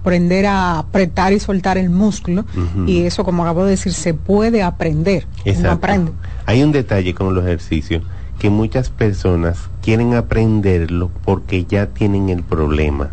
[0.01, 2.45] aprender a apretar y soltar el músculo
[2.87, 5.71] y eso como acabo de decir se puede aprender Exacto.
[5.71, 6.13] aprende
[6.47, 8.03] Hay un detalle con los ejercicios
[8.39, 13.11] que muchas personas quieren aprenderlo porque ya tienen el problema.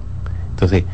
[0.51, 0.85] Entonces,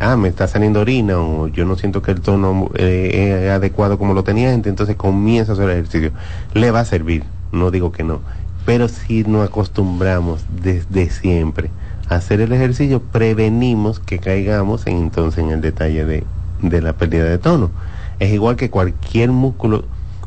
[0.00, 3.96] ah, me está saliendo orina o yo no siento que el tono eh, es adecuado
[3.96, 6.10] como lo tenía antes, entonces comienza a hacer ejercicio.
[6.54, 7.22] Le va a servir,
[7.52, 8.20] no digo que no.
[8.66, 11.70] Pero si nos acostumbramos desde siempre
[12.08, 16.24] hacer el ejercicio, prevenimos que caigamos en, entonces en el detalle de,
[16.62, 17.70] de la pérdida de tono.
[18.18, 19.84] Es igual que cualquier músculo.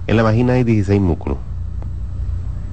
[0.08, 1.38] En la vagina hay 16 músculos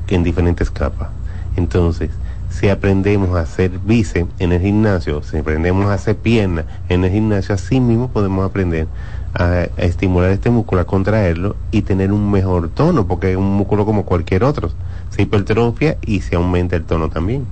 [0.08, 1.08] en diferentes capas.
[1.56, 2.10] Entonces,
[2.50, 7.10] si aprendemos a hacer bíceps en el gimnasio, si aprendemos a hacer piernas en el
[7.10, 8.86] gimnasio, así mismo podemos aprender
[9.34, 13.54] a, a estimular este músculo, a contraerlo y tener un mejor tono, porque es un
[13.56, 14.70] músculo como cualquier otro.
[15.10, 17.46] Se hipertrofia y se aumenta el tono también.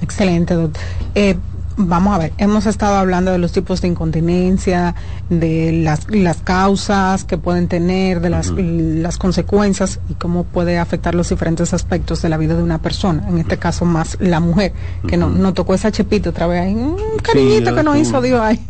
[0.00, 0.76] Excelente Doc.
[1.14, 1.36] Eh,
[1.76, 4.94] vamos a ver hemos estado hablando de los tipos de incontinencia
[5.28, 11.14] de las, las causas que pueden tener de las, las consecuencias y cómo puede afectar
[11.14, 14.72] los diferentes aspectos de la vida de una persona en este caso más la mujer
[15.06, 18.20] que no, no tocó esa chepita otra vez ahí, un cariñito Sí, que nos hizo
[18.20, 18.60] Dios ahí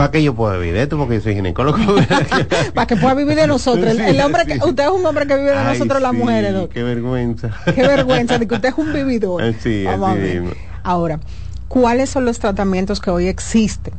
[0.00, 1.78] Para que yo pueda vivir de esto, porque yo soy ginecólogo.
[2.74, 3.98] para que pueda vivir de nosotros.
[3.98, 6.54] El, hombre que, usted es un hombre que vive de Ay, nosotros las mujeres.
[6.72, 7.50] Qué vergüenza.
[7.74, 9.42] Qué vergüenza de que usted es un vividor.
[9.60, 10.40] Sí, Vamos a así ver.
[10.40, 10.56] mismo.
[10.82, 11.20] Ahora,
[11.68, 13.92] ¿cuáles son los tratamientos que hoy existen?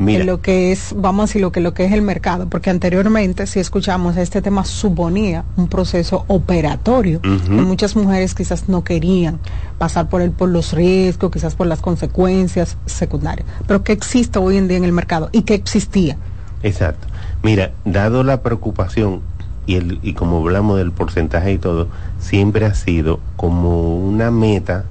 [0.00, 0.20] Mira.
[0.20, 2.70] En lo que es, vamos a decir, lo que, lo que es el mercado, porque
[2.70, 7.44] anteriormente, si escuchamos, este tema suponía un proceso operatorio, Ujú.
[7.56, 9.40] que muchas mujeres quizás no querían
[9.76, 13.46] pasar por él, por los riesgos, quizás por las consecuencias secundarias.
[13.66, 15.30] Pero ¿qué existe hoy en día en el mercado?
[15.32, 16.16] ¿Y qué existía?
[16.62, 17.08] Exacto.
[17.42, 19.20] Mira, dado la preocupación
[19.66, 21.88] y, el, y como hablamos del porcentaje y todo,
[22.20, 24.84] siempre ha sido como una meta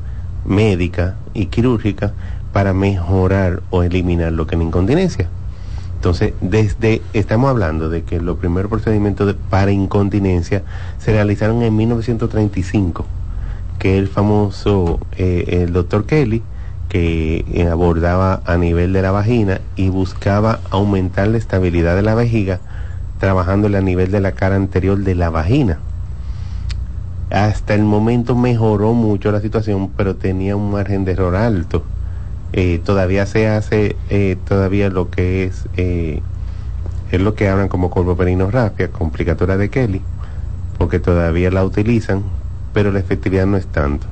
[0.45, 2.13] médica y quirúrgica
[2.53, 5.29] para mejorar o eliminar lo que es la incontinencia.
[5.95, 10.61] Entonces, desde, estamos hablando de que los primeros procedimientos para incontinencia
[10.99, 13.05] se realizaron en 1935,
[13.79, 16.43] que el famoso, eh, el doctor Kelly,
[16.87, 22.15] que eh, abordaba a nivel de la vagina y buscaba aumentar la estabilidad de la
[22.15, 22.59] vejiga,
[23.19, 25.79] trabajándole a nivel de la cara anterior de la vagina.
[27.29, 31.83] Hasta el momento mejoró mucho la situación, pero tenía un margen de error alto.
[32.53, 36.21] Eh, todavía se hace, eh, todavía lo que es, eh,
[37.11, 40.01] es lo que hablan como corpoperinorrafia, complicatura de Kelly,
[40.77, 42.23] porque todavía la utilizan,
[42.73, 44.07] pero la efectividad no es tanto.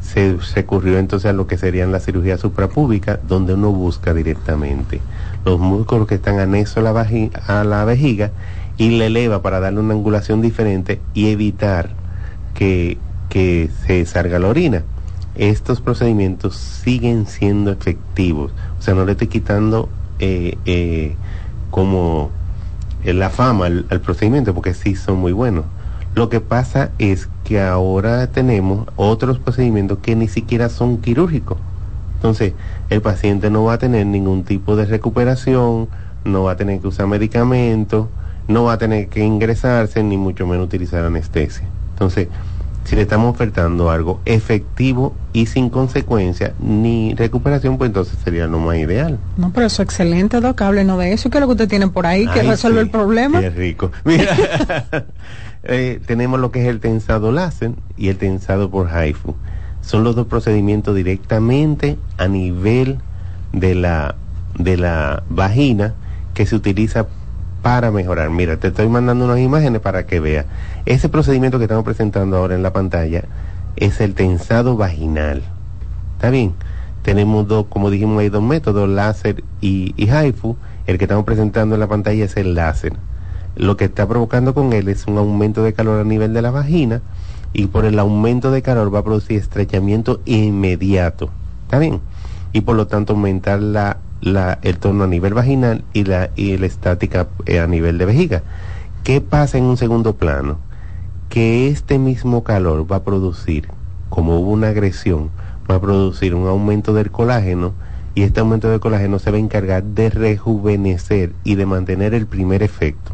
[0.00, 5.00] Se recurrió entonces a lo que serían las cirugías suprapúbicas, donde uno busca directamente
[5.44, 7.06] los músculos que están anexos a la,
[7.46, 8.32] a la vejiga
[8.76, 11.90] y le eleva para darle una angulación diferente y evitar
[12.54, 12.98] que,
[13.28, 14.84] que se salga la orina.
[15.34, 21.14] Estos procedimientos siguen siendo efectivos, o sea, no le estoy quitando eh, eh,
[21.70, 22.30] como
[23.04, 25.64] eh, la fama al, al procedimiento porque sí son muy buenos.
[26.14, 31.56] Lo que pasa es que ahora tenemos otros procedimientos que ni siquiera son quirúrgicos.
[32.16, 32.52] Entonces,
[32.90, 35.88] el paciente no va a tener ningún tipo de recuperación,
[36.24, 38.08] no va a tener que usar medicamentos,
[38.46, 41.66] no va a tener que ingresarse, ni mucho menos utilizar anestesia.
[41.94, 42.28] Entonces,
[42.84, 48.58] si le estamos ofertando algo efectivo y sin consecuencia ni recuperación, pues entonces sería lo
[48.58, 49.18] más ideal.
[49.36, 50.60] No, pero eso es excelente, Doc.
[50.60, 51.30] Háblenos de eso.
[51.30, 53.40] ¿Qué es lo que usted tiene por ahí que resuelve sí, el problema?
[53.40, 53.92] Qué rico.
[54.04, 54.36] Mira,
[55.62, 59.34] eh, tenemos lo que es el tensado láser y el tensado por HIFU.
[59.80, 62.98] Son los dos procedimientos directamente a nivel
[63.52, 64.16] de la,
[64.58, 65.94] de la vagina
[66.34, 67.06] que se utiliza
[67.62, 68.30] para mejorar.
[68.30, 70.46] Mira, te estoy mandando unas imágenes para que veas.
[70.84, 73.24] Ese procedimiento que estamos presentando ahora en la pantalla
[73.76, 75.42] es el tensado vaginal.
[76.16, 76.54] ¿Está bien?
[77.02, 80.56] Tenemos dos, como dijimos, hay dos métodos, láser y, y HIFU.
[80.86, 82.94] El que estamos presentando en la pantalla es el láser.
[83.54, 86.50] Lo que está provocando con él es un aumento de calor a nivel de la
[86.50, 87.02] vagina
[87.52, 91.30] y por el aumento de calor va a producir estrechamiento inmediato.
[91.64, 92.00] ¿Está bien?
[92.52, 96.56] Y por lo tanto aumentar la, la, el tono a nivel vaginal y la, y
[96.56, 98.42] la estática eh, a nivel de vejiga.
[99.04, 100.58] ¿Qué pasa en un segundo plano?
[101.28, 103.68] Que este mismo calor va a producir,
[104.08, 105.30] como hubo una agresión,
[105.70, 107.72] va a producir un aumento del colágeno
[108.14, 112.26] y este aumento del colágeno se va a encargar de rejuvenecer y de mantener el
[112.26, 113.12] primer efecto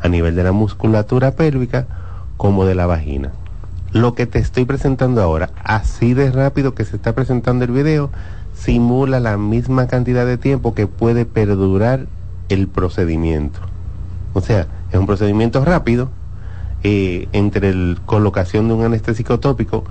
[0.00, 1.86] a nivel de la musculatura pélvica
[2.36, 3.32] como de la vagina.
[3.92, 8.10] Lo que te estoy presentando ahora, así de rápido que se está presentando el video,
[8.66, 12.06] simula la misma cantidad de tiempo que puede perdurar
[12.48, 13.60] el procedimiento.
[14.34, 16.10] O sea, es un procedimiento rápido
[16.82, 19.84] eh, entre la colocación de un anestésico tópico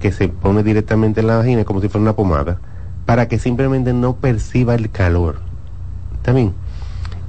[0.00, 2.58] que se pone directamente en la vagina como si fuera una pomada,
[3.06, 5.38] para que simplemente no perciba el calor.
[6.20, 6.52] También.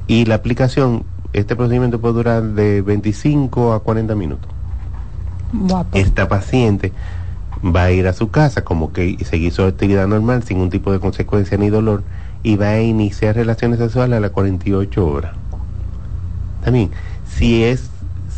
[0.07, 4.51] Y la aplicación, este procedimiento puede durar de 25 a 40 minutos.
[5.53, 5.97] Guapo.
[5.97, 6.91] Esta paciente
[7.63, 10.91] va a ir a su casa como que seguir su actividad normal sin ningún tipo
[10.91, 12.03] de consecuencia ni dolor
[12.43, 15.35] y va a iniciar relaciones sexuales a las 48 horas.
[16.63, 16.91] También,
[17.25, 17.91] si es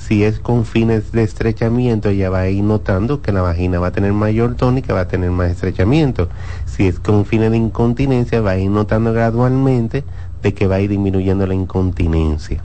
[0.07, 3.87] si es con fines de estrechamiento, ella va a ir notando que la vagina va
[3.87, 6.27] a tener mayor que va a tener más estrechamiento.
[6.65, 10.03] Si es con fines de incontinencia, va a ir notando gradualmente
[10.41, 12.61] de que va a ir disminuyendo la incontinencia.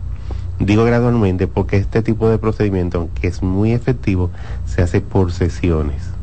[0.58, 4.30] Digo gradualmente porque este tipo de procedimiento, aunque es muy efectivo,
[4.66, 6.17] se hace por sesiones.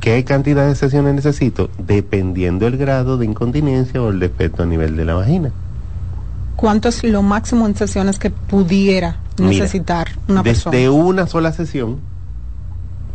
[0.00, 1.68] ¿Qué cantidad de sesiones necesito?
[1.78, 5.52] Dependiendo el grado de incontinencia o el defecto a nivel de la vagina.
[6.56, 10.90] ¿Cuánto es lo máximo en sesiones que pudiera Mira, necesitar una desde persona?
[10.90, 11.98] una sola sesión,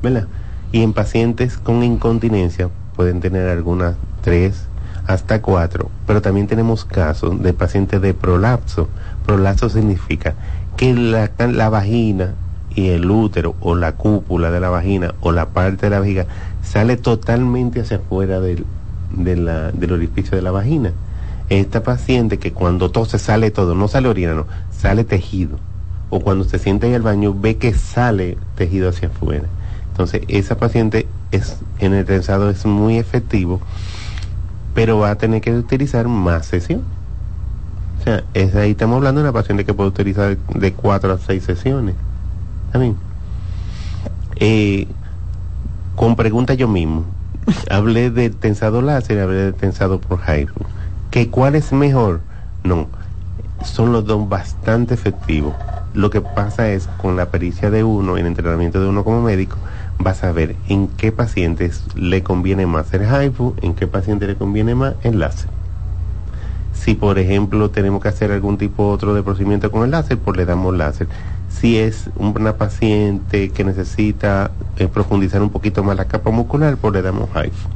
[0.01, 0.27] ¿verdad?
[0.71, 4.65] Y en pacientes con incontinencia pueden tener algunas tres
[5.07, 8.89] hasta cuatro, pero también tenemos casos de pacientes de prolapso.
[9.25, 10.33] Prolapso significa
[10.77, 12.33] que la, la vagina
[12.73, 16.25] y el útero o la cúpula de la vagina o la parte de la vejiga
[16.65, 18.65] sale totalmente hacia afuera del,
[19.11, 20.91] del orificio de la vagina.
[21.49, 25.59] Esta paciente que cuando tose sale todo, no sale orina, no, sale tejido.
[26.09, 29.47] O cuando se siente en el baño ve que sale tejido hacia afuera.
[29.91, 33.61] Entonces, esa paciente es, en el tensado es muy efectivo,
[34.73, 36.81] pero va a tener que utilizar más sesión.
[37.99, 41.17] O sea, es ahí estamos hablando de una paciente que puede utilizar de cuatro a
[41.17, 41.95] seis sesiones.
[42.71, 42.97] También.
[45.95, 47.05] Con pregunta yo mismo.
[47.69, 50.65] hablé del tensado láser, hablé del tensado por HIFU.
[51.11, 52.21] ¿Que cuál es mejor?
[52.63, 52.87] No,
[53.63, 55.53] son los dos bastante efectivos.
[55.93, 59.57] Lo que pasa es con la pericia de uno, el entrenamiento de uno como médico,
[59.97, 64.35] vas a ver en qué pacientes le conviene más el HIFU, en qué paciente le
[64.35, 65.49] conviene más el láser.
[66.73, 70.35] Si por ejemplo tenemos que hacer algún tipo otro de procedimiento con el láser, pues
[70.35, 71.07] le damos láser.
[71.65, 76.93] Si es una paciente que necesita eh, profundizar un poquito más la capa muscular, pues
[76.93, 77.69] le damos HIFU.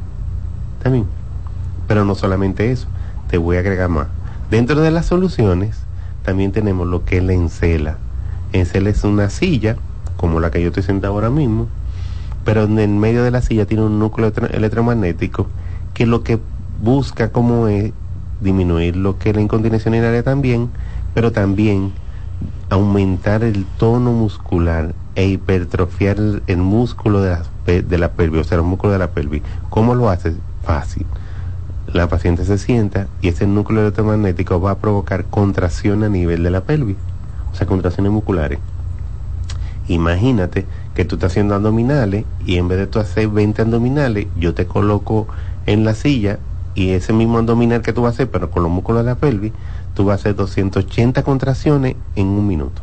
[0.83, 1.07] También.
[1.87, 2.85] Pero no solamente eso,
[3.31, 4.05] te voy a agregar más.
[4.51, 5.75] Dentro de las soluciones,
[6.23, 7.97] también tenemos lo que es la encela.
[8.53, 9.75] Encela es una silla,
[10.17, 11.65] como la que yo estoy sentado ahora mismo,
[12.45, 15.47] pero en el medio de la silla tiene un núcleo electro- electromagnético
[15.95, 16.37] que lo que
[16.83, 17.91] busca como es
[18.39, 20.69] disminuir lo que es la incontinencia urinaria también,
[21.15, 21.91] pero también
[22.69, 26.17] aumentar el tono muscular e hipertrofiar
[26.47, 29.41] el, músculo de la, de la pelvis, o sea, el músculo de la pelvis.
[29.69, 30.35] ¿Cómo lo haces?
[30.63, 31.05] Fácil.
[31.91, 36.51] la paciente se sienta y ese núcleo electromagnético va a provocar contracción a nivel de
[36.51, 36.97] la pelvis,
[37.51, 38.59] o sea, contracciones musculares.
[39.87, 44.53] Imagínate que tú estás haciendo abdominales y en vez de tú hacer 20 abdominales, yo
[44.53, 45.27] te coloco
[45.65, 46.37] en la silla
[46.75, 49.15] y ese mismo abdominal que tú vas a hacer, pero con los músculos de la
[49.15, 49.51] pelvis,
[49.99, 52.81] tú vas a hacer 280 contracciones en un minuto.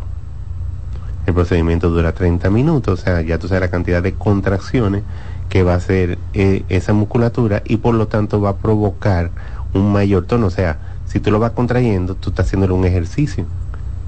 [1.24, 5.02] El procedimiento dura 30 minutos, o sea, ya tú sabes la cantidad de contracciones
[5.48, 9.30] que va a hacer eh, esa musculatura y por lo tanto va a provocar
[9.72, 10.48] un mayor tono.
[10.48, 13.46] O sea, si tú lo vas contrayendo, tú estás haciendo un ejercicio.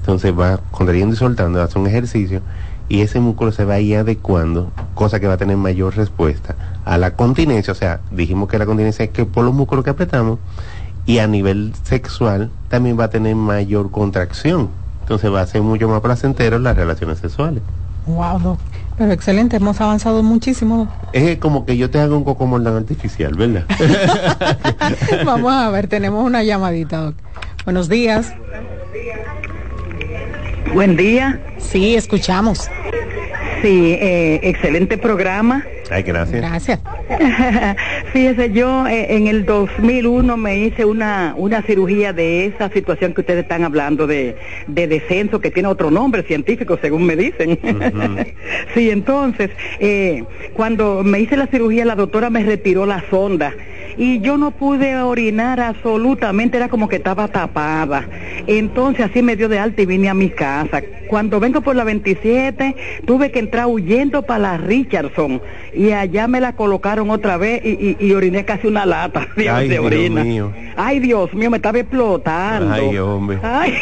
[0.01, 2.43] Entonces va contrayendo y soltando, hace un ejercicio
[2.89, 6.55] y ese músculo se va a ir adecuando, cosa que va a tener mayor respuesta
[6.85, 7.71] a la continencia.
[7.71, 10.37] O sea, dijimos que la continencia es que por los músculos que apretamos
[11.09, 14.69] y a nivel sexual también va a tener mayor contracción.
[15.01, 17.63] Entonces va a ser mucho más placentero las relaciones sexuales.
[18.05, 18.59] Wow, doc.
[18.95, 20.87] Pero excelente, hemos avanzado muchísimo.
[21.11, 23.65] Es como que yo te haga un cocomordán artificial, ¿verdad?
[25.25, 27.15] Vamos a ver, tenemos una llamadita, doc.
[27.65, 28.31] Buenos días.
[30.75, 31.41] Buen día.
[31.57, 32.69] Sí, escuchamos.
[33.61, 35.65] Sí, eh, excelente programa.
[35.89, 36.41] Ay, gracias.
[36.41, 36.79] Gracias.
[38.13, 43.21] Fíjese, yo eh, en el 2001 me hice una, una cirugía de esa situación que
[43.21, 44.35] ustedes están hablando de,
[44.67, 47.59] de descenso, que tiene otro nombre científico, según me dicen.
[48.73, 49.49] sí, entonces,
[49.79, 53.53] eh, cuando me hice la cirugía, la doctora me retiró la sonda
[53.99, 58.07] y yo no pude orinar absolutamente, era como que estaba tapada.
[58.47, 60.81] Entonces así me dio de alta y vine a mi casa.
[61.09, 62.75] Cuando vengo por la 27,
[63.05, 65.41] tuve que entrar huyendo para la Richardson
[65.73, 69.67] y allá me la colocaron otra vez y, y, oriné casi una lata de, Ay,
[69.67, 70.23] de orina.
[70.23, 70.53] Dios mío.
[70.77, 72.73] Ay, Dios mío, me estaba explotando.
[72.73, 73.39] Ay, hombre.
[73.43, 73.73] Ay.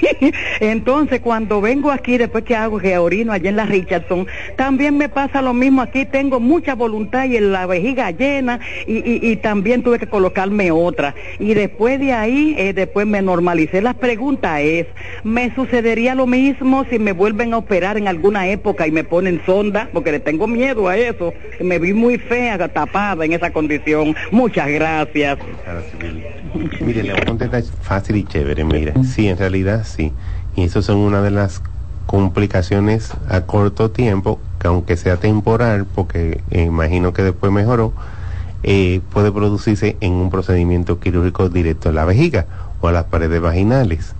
[0.60, 4.26] Entonces, cuando vengo aquí, después que hago que orino allá en la Richardson,
[4.56, 5.82] también me pasa lo mismo.
[5.82, 10.70] Aquí tengo mucha voluntad y en la vejiga llena y, y, también tuve que colocarme
[10.70, 11.14] otra.
[11.38, 13.82] Y después de ahí, eh, después me normalicé.
[13.82, 14.86] La pregunta es,
[15.24, 19.40] ¿me sucedería lo mismo si me vuelven a operar en alguna época y me ponen
[19.44, 19.88] sonda?
[19.92, 21.32] Porque le tengo miedo a eso.
[21.60, 24.14] Me vi muy fea, tapada en esa condición.
[24.30, 25.38] Muchas gracias.
[26.80, 28.64] Mire, le voy a contestar fácil y chévere.
[28.64, 30.12] Mire, sí, en realidad sí.
[30.54, 31.62] Y eso son una de las
[32.06, 37.92] complicaciones a corto tiempo, que aunque sea temporal, porque eh, imagino que después mejoró,
[38.62, 42.46] eh, puede producirse en un procedimiento quirúrgico directo a la vejiga
[42.80, 44.14] o a las paredes vaginales.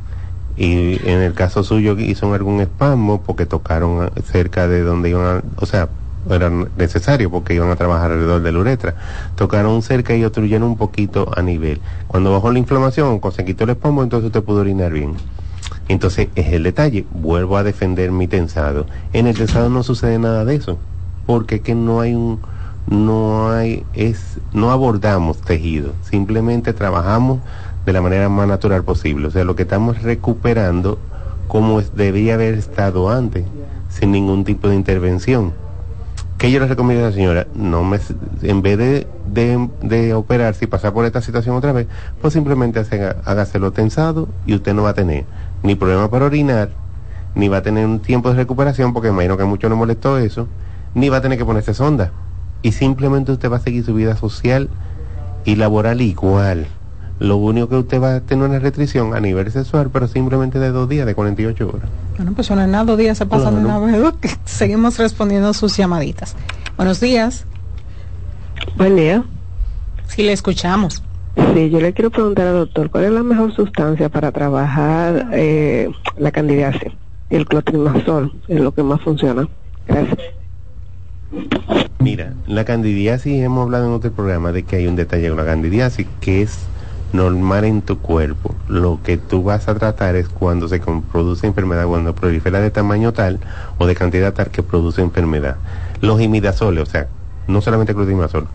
[0.56, 5.42] Y en el caso suyo hizo algún espasmo porque tocaron cerca de donde iban a,
[5.56, 5.90] o sea,
[6.34, 8.94] era necesario porque iban a trabajar alrededor de la uretra.
[9.36, 11.80] Tocaron cerca y obstruyeron un poquito a nivel.
[12.06, 15.14] Cuando bajó la inflamación, se quitó el espasmo, entonces usted pudo orinar bien.
[15.88, 17.06] Entonces es el detalle.
[17.12, 18.86] Vuelvo a defender mi tensado.
[19.12, 20.78] En el tensado no sucede nada de eso,
[21.26, 22.40] porque que no hay un,
[22.88, 25.92] no hay, es, no abordamos tejido.
[26.02, 27.40] Simplemente trabajamos
[27.84, 29.28] de la manera más natural posible.
[29.28, 30.98] O sea, lo que estamos recuperando
[31.48, 33.44] como es, debía haber estado antes,
[33.88, 35.52] sin ningún tipo de intervención.
[36.38, 37.46] ¿Qué yo le recomiendo a la señora?
[37.54, 37.98] No me,
[38.42, 41.86] en vez de, de, de operarse y pasar por esta situación otra vez,
[42.20, 45.24] pues simplemente haga, hágaselo tensado y usted no va a tener
[45.62, 46.68] ni problema para orinar,
[47.34, 50.18] ni va a tener un tiempo de recuperación, porque imagino que a muchos no molestó
[50.18, 50.46] eso,
[50.94, 52.12] ni va a tener que ponerse sonda.
[52.60, 54.68] Y simplemente usted va a seguir su vida social
[55.46, 56.66] y laboral igual.
[57.18, 60.70] Lo único que usted va a tener una restricción a nivel sexual, pero simplemente de
[60.70, 61.88] dos días, de 48 horas.
[62.16, 64.14] Bueno, pues son en nada, dos días se pasan de una vez.
[64.20, 66.36] que Seguimos respondiendo sus llamaditas.
[66.76, 67.46] Buenos días.
[68.76, 69.24] Buen día.
[70.08, 71.02] Sí, le escuchamos.
[71.54, 75.90] Sí, yo le quiero preguntar al doctor, ¿cuál es la mejor sustancia para trabajar eh,
[76.18, 76.92] la candidiasis?
[77.28, 79.48] El clotrimazol es lo que más funciona.
[79.86, 80.18] Gracias.
[81.98, 85.44] Mira, la candidiasis, hemos hablado en otro programa de que hay un detalle con la
[85.44, 86.66] candidiasis, que es
[87.12, 88.54] normal en tu cuerpo.
[88.68, 93.12] Lo que tú vas a tratar es cuando se produce enfermedad, cuando prolifera de tamaño
[93.12, 93.40] tal
[93.78, 95.56] o de cantidad tal que produce enfermedad.
[96.00, 97.08] Los imidazoles, o sea,
[97.46, 98.48] no solamente clotrimazol,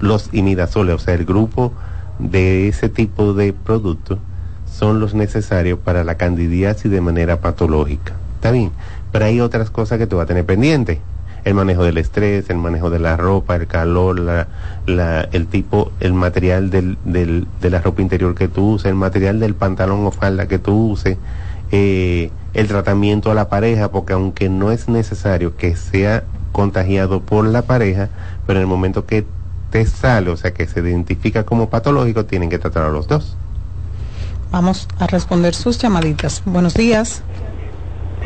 [0.00, 1.72] los imidazoles, o sea, el grupo
[2.18, 4.18] de ese tipo de productos
[4.66, 8.14] son los necesarios para la candidiasis de manera patológica.
[8.36, 8.72] Está bien,
[9.12, 11.00] pero hay otras cosas que tú vas a tener pendiente.
[11.44, 14.48] El manejo del estrés, el manejo de la ropa, el calor, la,
[14.86, 18.94] la, el tipo, el material del, del, de la ropa interior que tú uses, el
[18.94, 21.16] material del pantalón o falda que tú uses,
[21.72, 27.46] eh, el tratamiento a la pareja, porque aunque no es necesario que sea contagiado por
[27.46, 28.08] la pareja,
[28.46, 29.24] pero en el momento que
[29.70, 33.36] te sale, o sea, que se identifica como patológico, tienen que tratar a los dos.
[34.50, 36.42] Vamos a responder sus llamaditas.
[36.44, 37.22] Buenos días.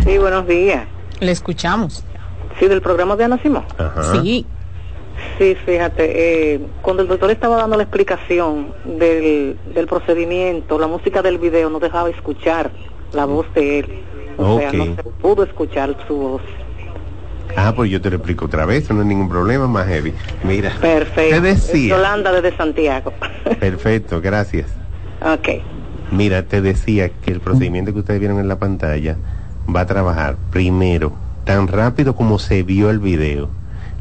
[0.02, 0.86] Sí, buenos días.
[1.20, 2.02] Le escuchamos.
[2.58, 3.64] Sí, del programa de Ana Simón.
[4.12, 4.46] Sí.
[5.38, 11.22] Sí, fíjate, eh, cuando el doctor estaba dando la explicación del, del procedimiento, la música
[11.22, 12.70] del video no dejaba escuchar
[13.12, 13.86] la voz de él.
[14.36, 16.42] O sea, no se pudo escuchar su voz.
[17.56, 20.12] Ah, pues yo te lo explico otra vez, no hay ningún problema más heavy.
[20.42, 21.36] Mira, Perfecto.
[21.36, 23.12] te decía, Yolanda desde Santiago.
[23.60, 24.66] perfecto, gracias.
[25.20, 25.62] ok.
[26.10, 29.16] Mira, te decía que el procedimiento que ustedes vieron en la pantalla
[29.74, 31.12] va a trabajar primero
[31.44, 33.48] tan rápido como se vio el video.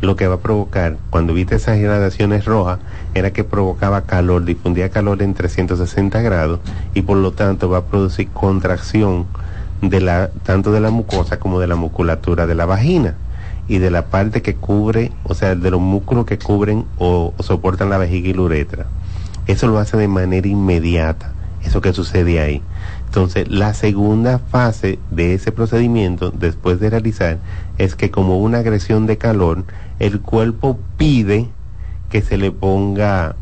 [0.01, 2.79] Lo que va a provocar, cuando viste esas irradiaciones rojas,
[3.13, 6.59] era que provocaba calor, difundía calor en 360 grados
[6.93, 9.25] y por lo tanto va a producir contracción
[9.81, 13.15] de la, tanto de la mucosa como de la musculatura de la vagina
[13.67, 17.89] y de la parte que cubre, o sea, de los músculos que cubren o soportan
[17.89, 18.85] la vejiga y la uretra.
[19.47, 21.31] Eso lo hace de manera inmediata,
[21.63, 22.61] eso que sucede ahí.
[23.05, 27.37] Entonces, la segunda fase de ese procedimiento, después de realizar,
[27.77, 29.63] es que como una agresión de calor,
[29.99, 31.49] el cuerpo pide
[32.09, 33.35] que se le ponga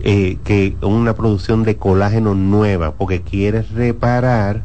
[0.00, 4.62] eh, que una producción de colágeno nueva, porque quiere reparar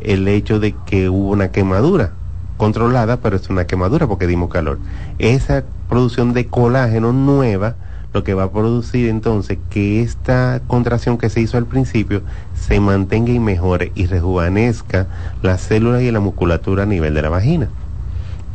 [0.00, 2.12] el hecho de que hubo una quemadura
[2.56, 4.78] controlada, pero es una quemadura porque dimos calor.
[5.18, 7.76] Esa producción de colágeno nueva
[8.12, 12.22] lo que va a producir entonces que esta contracción que se hizo al principio
[12.54, 15.06] se mantenga y mejore y rejuvenezca
[15.42, 17.68] las células y la musculatura a nivel de la vagina.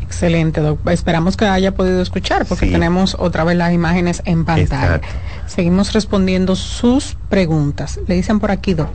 [0.01, 0.80] Excelente, doc.
[0.89, 2.72] Esperamos que haya podido escuchar porque Sí.
[2.72, 4.95] tenemos otra vez las imágenes en pantalla.
[4.97, 5.08] Exacto.
[5.47, 7.99] Seguimos respondiendo sus preguntas.
[8.08, 8.89] Le dicen por aquí, doc.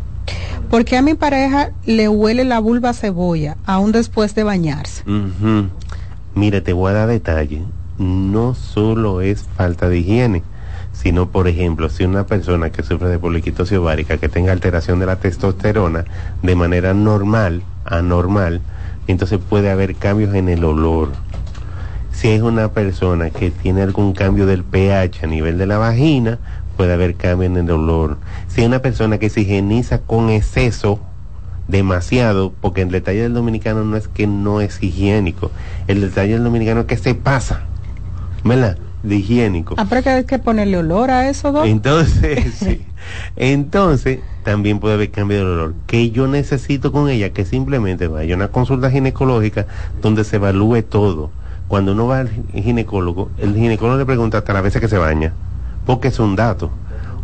[0.71, 5.03] ¿Por qué a mi pareja le huele la vulva a cebolla aún después de bañarse?
[6.35, 7.63] Mire, te voy a dar detalle.
[8.01, 10.43] No solo es falta de higiene,
[10.93, 15.05] sino, por ejemplo, si una persona que sufre de poliquitosis ovárica, que tenga alteración de
[15.05, 16.07] la testosterona
[16.43, 18.63] de manera normal, anormal,
[19.07, 21.11] entonces puede haber cambios en el olor.
[22.11, 26.39] Si es una persona que tiene algún cambio del pH a nivel de la vagina,
[26.79, 28.17] puede haber cambio en el olor.
[28.49, 31.01] Si es una persona que se higieniza con exceso,
[31.69, 35.51] demasiado, porque el detalle del dominicano no es que no es higiénico,
[35.87, 37.67] el detalle del dominicano es que se pasa,
[38.45, 38.79] ¿verdad?
[39.03, 39.75] De higiénico.
[39.79, 41.65] Ah, pero que hay que ponerle olor a eso, doc.
[41.67, 42.87] Entonces, sí.
[43.37, 45.75] Entonces, también puede haber cambio de olor.
[45.87, 49.67] Que yo necesito con ella que simplemente vaya a una consulta ginecológica
[50.03, 51.31] donde se evalúe todo.
[51.69, 54.99] Cuando uno va al gi- ginecólogo, el ginecólogo le pregunta hasta las veces que se
[54.99, 55.35] baña,
[55.87, 56.71] porque es un dato,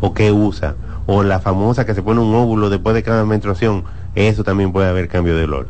[0.01, 3.85] o qué usa, o la famosa que se pone un óvulo después de cada menstruación,
[4.15, 5.69] eso también puede haber cambio de olor.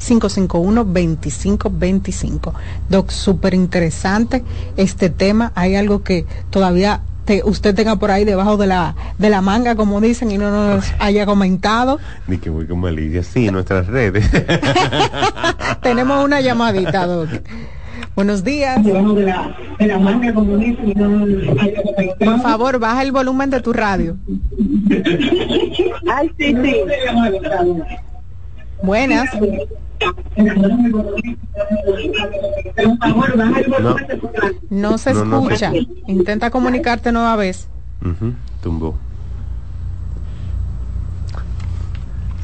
[0.00, 2.52] 829-551-2525.
[2.88, 4.42] Doc, súper interesante
[4.76, 5.52] este tema.
[5.54, 9.74] Hay algo que todavía te- usted tenga por ahí debajo de la, de la manga,
[9.76, 11.98] como dicen, y no nos haya comentado.
[12.26, 13.22] Ni que voy con malicia.
[13.22, 14.28] Sí, en nuestras redes.
[15.82, 17.28] Tenemos una llamadita, Doc.
[18.16, 18.80] Buenos días.
[22.18, 24.16] Por favor, baja el volumen de tu radio.
[26.10, 26.74] Ay, sí, sí.
[28.82, 29.28] Buenas.
[33.80, 33.96] No.
[34.70, 35.72] No se No, no se escucha.
[36.06, 37.68] Intenta comunicarte nueva vez.
[38.02, 38.96] Ujú, tumbó.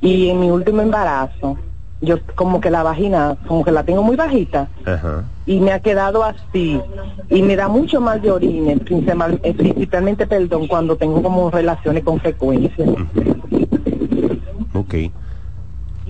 [0.00, 1.58] y en mi último embarazo,
[2.00, 5.24] yo como que la vagina, como que la tengo muy bajita Ajá.
[5.46, 6.80] y me ha quedado así
[7.30, 12.04] y me da mucho mal de orina, principal- eh, principalmente, perdón, cuando tengo como relaciones
[12.04, 12.84] con frecuencia.
[14.72, 14.94] Ok.
[14.94, 15.12] Y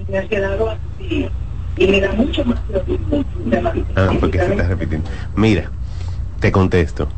[0.09, 1.29] me ha quedado así
[1.79, 3.73] y me da mucho más de orina.
[3.95, 5.09] Ah, porque se está repitiendo.
[5.35, 5.71] Mira,
[6.41, 7.09] te contesto.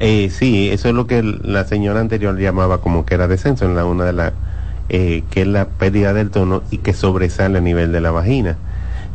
[0.00, 3.76] Eh, sí, eso es lo que la señora anterior llamaba como que era descenso en
[3.76, 4.32] la una de la
[4.90, 8.56] eh, que es la pérdida del tono y que sobresale a nivel de la vagina.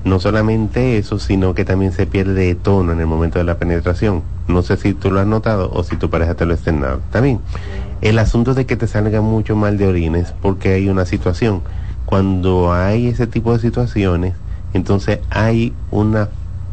[0.03, 3.59] No solamente eso, sino que también se pierde de tono en el momento de la
[3.59, 4.23] penetración.
[4.47, 7.01] No sé si tú lo has notado o si tu pareja te lo ha externado.
[7.11, 7.41] También,
[8.01, 11.61] el asunto de que te salga mucho mal de orines porque hay una situación.
[12.05, 14.33] Cuando hay ese tipo de situaciones,
[14.73, 16.29] entonces hay una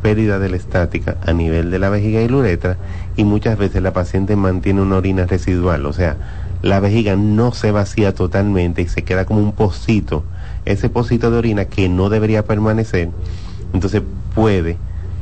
[0.07, 2.77] pérdida de la estática a nivel de la vejiga y la uretra
[3.17, 6.17] y muchas veces la paciente mantiene una orina residual, o sea,
[6.63, 10.23] la vejiga no se vacía totalmente y se queda como un pocito,
[10.65, 13.09] ese pocito de orina que no debería permanecer,
[13.75, 14.01] entonces
[14.33, 14.77] puede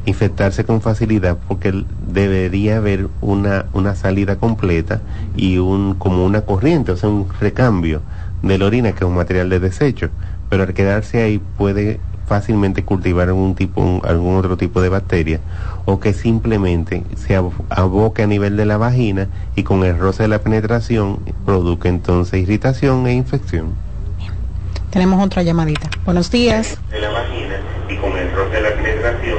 [0.05, 1.73] infectarse con facilidad porque
[2.07, 5.01] debería haber una, una salida completa
[5.35, 8.03] y un como una corriente, o sea, un recambio
[8.43, 10.11] de la orina que es un material de desecho,
[10.51, 15.41] pero al quedarse ahí puede fácilmente cultivar algún tipo un- algún otro tipo de bacteria
[15.85, 20.23] o que simplemente se abo- aboque a nivel de la vagina y con el roce
[20.25, 23.75] de la penetración produzca entonces irritación e infección.
[24.91, 25.89] Tenemos otra llamadita.
[26.05, 26.79] Buenos días.
[26.91, 27.55] De la vagina
[27.89, 29.39] y con el roce de la penetración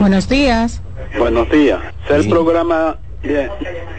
[0.00, 0.80] Buenos días.
[1.18, 1.80] Buenos días.
[2.08, 3.48] Es el programa de,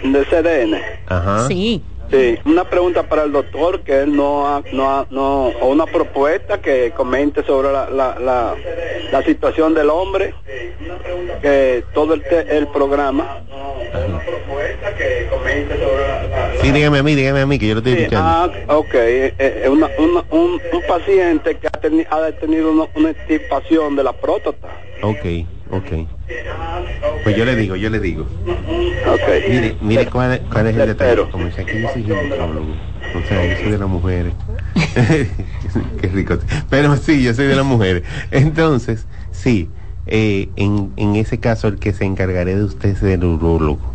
[0.03, 0.78] de CDN.
[1.07, 1.47] Ajá.
[1.47, 1.84] Sí.
[2.12, 5.88] Sí, una pregunta para el doctor que él no ha, no ha- no, o una
[5.88, 8.57] propuesta que comente sobre la, la, la,
[9.12, 10.34] la situación del hombre,
[11.41, 13.38] que todo el, te- el programa.
[16.62, 18.30] Sí, dígame a mí, dígame a mí que yo lo estoy Sí, escuchando.
[18.30, 22.88] ah, ok, eh, eh, una- una- un, un paciente que ha, teni- ha tenido una,
[22.93, 24.68] una extirpación de la próstata.
[25.01, 25.26] Ok,
[25.72, 25.91] ok.
[27.23, 28.27] Pues yo le digo, yo le digo.
[29.49, 31.21] Mire, mire cuál, es- cuál es el Le detalle.
[31.31, 32.75] Como dice aquí yo soy ginecólogo.
[33.13, 34.33] O sea, yo soy de las mujeres.
[36.01, 36.37] Qué rico.
[36.69, 38.03] Pero sí, yo soy de las mujeres.
[38.31, 39.69] Entonces, sí,
[40.05, 43.93] eh, en, en ese caso el que se encargaré de usted es el urólogo.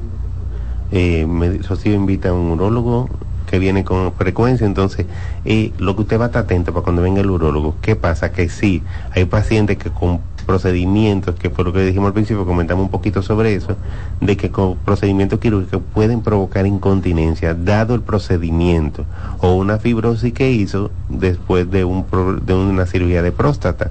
[0.93, 3.09] Eh, me, Rocío invita a un urólogo
[3.51, 5.07] que viene con frecuencia, entonces
[5.45, 7.77] eh, lo que usted va a estar atento para cuando venga el urólogo.
[7.81, 8.33] ¿Qué pasa?
[8.33, 8.83] Que sí,
[9.13, 13.23] hay pacientes que con procedimientos, que fue lo que dijimos al principio, comentamos un poquito
[13.23, 13.77] sobre eso,
[14.21, 19.05] de que con procedimientos quirúrgicos pueden provocar incontinencia, dado el procedimiento,
[19.41, 22.07] o una fibrosis que hizo después de, un,
[22.45, 23.91] de una cirugía de próstata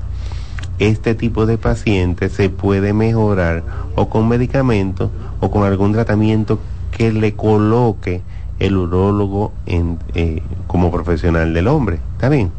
[0.80, 3.64] este tipo de pacientes se puede mejorar
[3.95, 6.60] o con medicamentos o con algún tratamiento
[6.91, 8.22] que le coloque
[8.60, 11.99] el urólogo en, eh, como profesional del hombre.
[12.14, 12.51] ¿Está bien?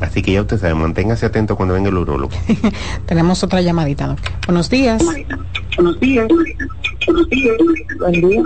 [0.00, 2.32] Así que ya usted sabe, manténgase atento cuando venga el urólogo.
[3.06, 4.16] Tenemos otra llamadita.
[4.46, 5.02] Buenos días.
[5.76, 6.26] Buenos días.
[7.98, 8.42] Buen día.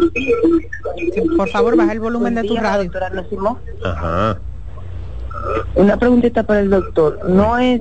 [0.97, 2.91] Sí, por favor, baja el volumen de tu día, radio.
[3.85, 4.39] Ajá.
[5.75, 7.29] Una preguntita para el doctor.
[7.29, 7.81] No es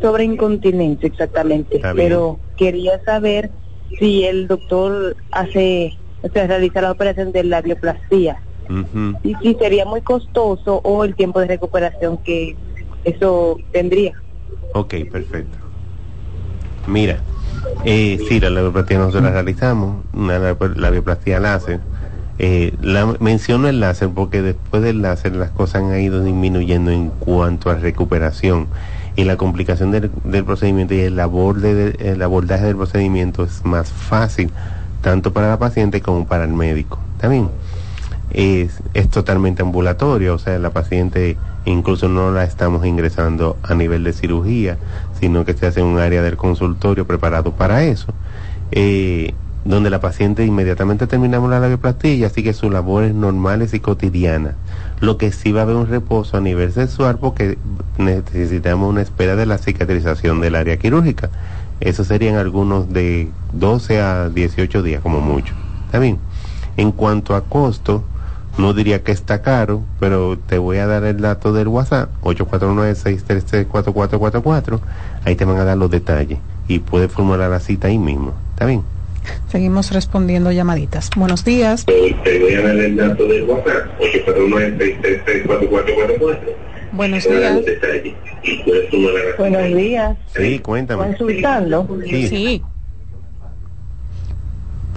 [0.00, 3.50] sobre incontinencia exactamente, pero quería saber
[3.98, 9.18] si el doctor hace, o sea, realiza la operación de la bioplastía Ujú.
[9.22, 12.56] y si sería muy costoso o el tiempo de recuperación que
[13.04, 14.12] eso tendría.
[14.74, 15.58] Ok, perfecto.
[16.86, 17.20] Mira,
[17.84, 21.80] eh, sí, la labioplastía nosotros la realizamos, una lab- labioplastía láser.
[22.38, 27.10] Eh, la, menciono el láser porque después del láser las cosas han ido disminuyendo en
[27.10, 28.66] cuanto a recuperación
[29.14, 33.64] y la complicación del, del procedimiento y el, aborde de- el abordaje del procedimiento es
[33.64, 34.50] más fácil
[35.02, 36.98] tanto para la paciente como para el médico.
[37.20, 37.48] También
[38.32, 44.04] es, es totalmente ambulatorio, o sea, la paciente incluso no la estamos ingresando a nivel
[44.04, 44.78] de cirugía,
[45.20, 48.12] sino que se hace en un área del consultorio preparado para eso,
[48.72, 49.34] eh,
[49.64, 54.54] donde la paciente inmediatamente terminamos la labioplastilla, así que sus labores normales y cotidianas.
[55.00, 57.58] Lo que sí va a haber un reposo a nivel sexual porque
[57.98, 61.30] necesitamos una espera de la cicatrización del área quirúrgica.
[61.80, 65.54] Eso serían algunos de 12 a 18 días como mucho.
[65.86, 66.18] ¿Está bien?
[66.76, 68.02] En cuanto a costo,
[68.58, 74.80] no diría que está caro, pero te voy a dar el dato del WhatsApp, 849-633-4444.
[75.24, 76.38] Ahí te van a dar los detalles
[76.68, 78.34] y puedes formular la cita ahí mismo.
[78.52, 78.82] ¿Está bien?
[79.48, 81.10] Seguimos respondiendo llamaditas.
[81.16, 81.86] Buenos días.
[81.86, 81.92] Te
[82.40, 86.38] voy a dar el dato del WhatsApp, 849-633-4444.
[86.92, 87.58] Buenos días.
[89.38, 90.16] Buenos días.
[90.36, 91.04] Sí, cuéntame.
[91.04, 91.88] Consultando.
[92.04, 92.28] Sí.
[92.28, 92.62] Sí.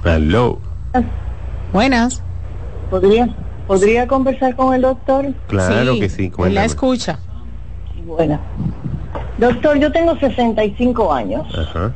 [0.04, 0.60] Hello.
[1.72, 2.22] Buenas.
[2.90, 3.34] ¿Podría,
[3.68, 5.34] ¿Podría conversar con el doctor?
[5.48, 6.66] Claro que sí, Él la cuéntame.
[6.66, 7.20] escucha.
[8.06, 8.40] Bueno.
[9.38, 11.92] Doctor, yo tengo 65 años Ajá.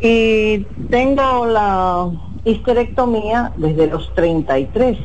[0.00, 0.58] y
[0.90, 2.10] tengo la
[2.44, 4.98] histerectomía desde los 33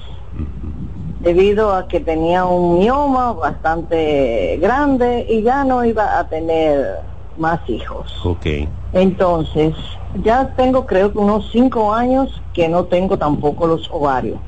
[1.20, 7.00] debido a que tenía un mioma bastante grande y ya no iba a tener
[7.38, 8.14] más hijos.
[8.26, 8.46] Ok.
[8.94, 9.76] Entonces,
[10.24, 14.40] ya tengo creo que unos 5 años que no tengo tampoco los ovarios.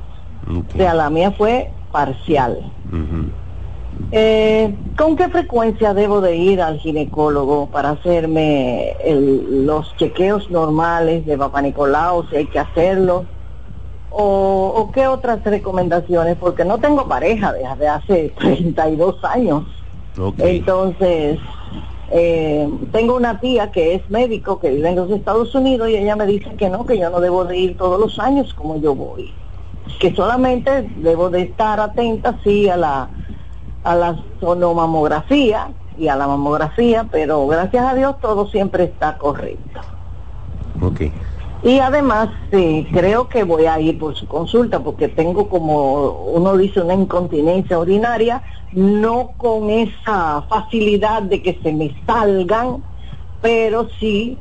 [0.74, 2.72] O sea, la mía fue parcial.
[4.12, 11.26] Eh, ¿Con qué frecuencia debo de ir al ginecólogo para hacerme el- los chequeos normales
[11.26, 13.26] de Papa Nicolau, si hay que hacerlo?
[14.12, 16.38] ¿O, o qué otras recomendaciones?
[16.38, 19.64] Porque no tengo pareja desde hace 32 años.
[20.48, 21.40] Entonces,
[22.12, 26.16] eh, tengo una tía que es médico, que vive en los Estados Unidos, y ella
[26.16, 28.96] me dice que no, que yo no debo de ir todos los años como yo
[28.96, 29.34] voy.
[30.00, 33.10] Que solamente debo de estar atenta, sí, a la,
[33.84, 39.80] a la sonomamografía y a la mamografía, pero gracias a Dios todo siempre está correcto.
[40.82, 41.02] Ok.
[41.64, 46.56] Y además, sí, creo que voy a ir por su consulta porque tengo como uno
[46.58, 52.84] dice una incontinencia urinaria, no con esa facilidad de que se me salgan,
[53.42, 54.38] pero sí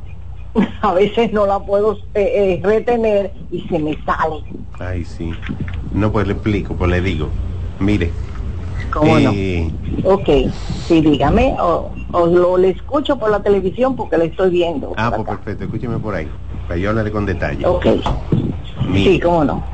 [0.83, 4.43] a veces no la puedo eh, eh, retener y se me sale.
[4.79, 5.33] Ay, sí.
[5.93, 7.31] No, pues le explico, pues le digo.
[7.79, 8.13] Mire.
[8.93, 9.31] ¿Cómo no?
[9.35, 9.71] eh,
[10.05, 10.29] Ok,
[10.87, 14.93] sí, dígame, o, o lo le escucho por la televisión porque le estoy viendo.
[14.97, 16.29] Ah, pues perfecto, escúcheme por ahí.
[16.69, 17.67] Para yo hablarle con detalle.
[17.67, 17.87] Ok,
[18.89, 19.65] Mire, sí, cómo no.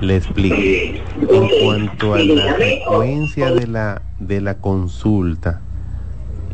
[0.00, 0.56] Le explico.
[0.56, 5.60] En cuanto a la frecuencia de la, de la consulta,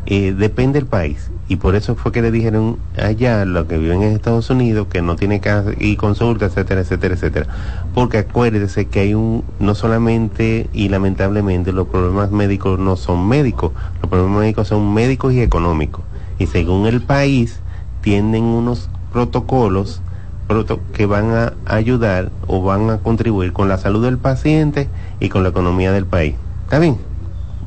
[0.09, 1.29] eh, depende del país.
[1.47, 5.01] Y por eso fue que le dijeron allá, los que viven en Estados Unidos, que
[5.01, 7.47] no tiene casa y consulta, etcétera, etcétera, etcétera.
[7.93, 13.71] Porque acuérdese que hay un, no solamente y lamentablemente los problemas médicos no son médicos,
[14.01, 16.03] los problemas médicos son médicos y económicos.
[16.37, 17.59] Y según el país,
[18.01, 20.01] tienen unos protocolos
[20.47, 24.87] proto- que van a ayudar o van a contribuir con la salud del paciente
[25.19, 26.35] y con la economía del país.
[26.65, 26.97] ¿Está bien?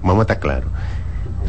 [0.03, 0.69] Vamos a estar claros.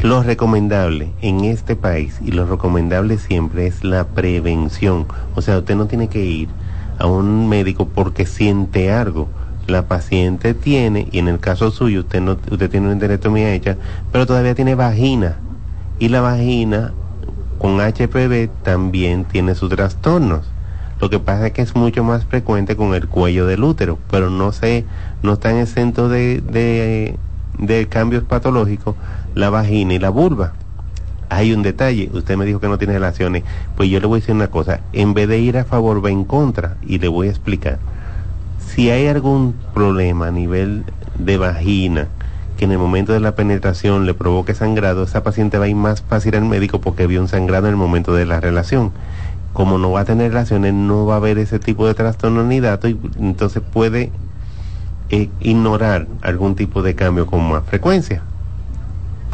[0.04, 5.06] Lo recomendable en este país y lo recomendable siempre es la prevención.
[5.34, 6.50] O sea, usted no tiene que ir
[6.98, 9.30] a un médico porque siente algo.
[9.66, 13.78] La paciente tiene, y en el caso suyo, usted, no, usted tiene una enterectomía hecha,
[14.12, 15.38] pero todavía tiene vagina.
[15.98, 16.92] Y la vagina
[17.58, 20.50] con HPV también tiene sus trastornos.
[21.00, 24.28] Lo que pasa es que es mucho más frecuente con el cuello del útero, pero
[24.28, 24.84] no se,
[25.22, 27.18] no están exentos de, de,
[27.58, 28.96] de cambios patológicos
[29.34, 30.52] la vagina y la vulva.
[31.28, 33.42] Hay un detalle, usted me dijo que no tiene relaciones,
[33.76, 36.10] pues yo le voy a decir una cosa, en vez de ir a favor va
[36.10, 37.78] en contra y le voy a explicar.
[38.58, 40.84] Si hay algún problema a nivel
[41.18, 42.08] de vagina
[42.56, 45.76] que en el momento de la penetración le provoque sangrado, esa paciente va a ir
[45.76, 48.92] más fácil al médico porque vio un sangrado en el momento de la relación.
[49.52, 52.60] Como no va a tener relaciones, no va a haber ese tipo de trastorno ni
[52.60, 54.10] dato y entonces puede
[55.10, 58.22] eh, ignorar algún tipo de cambio con más frecuencia.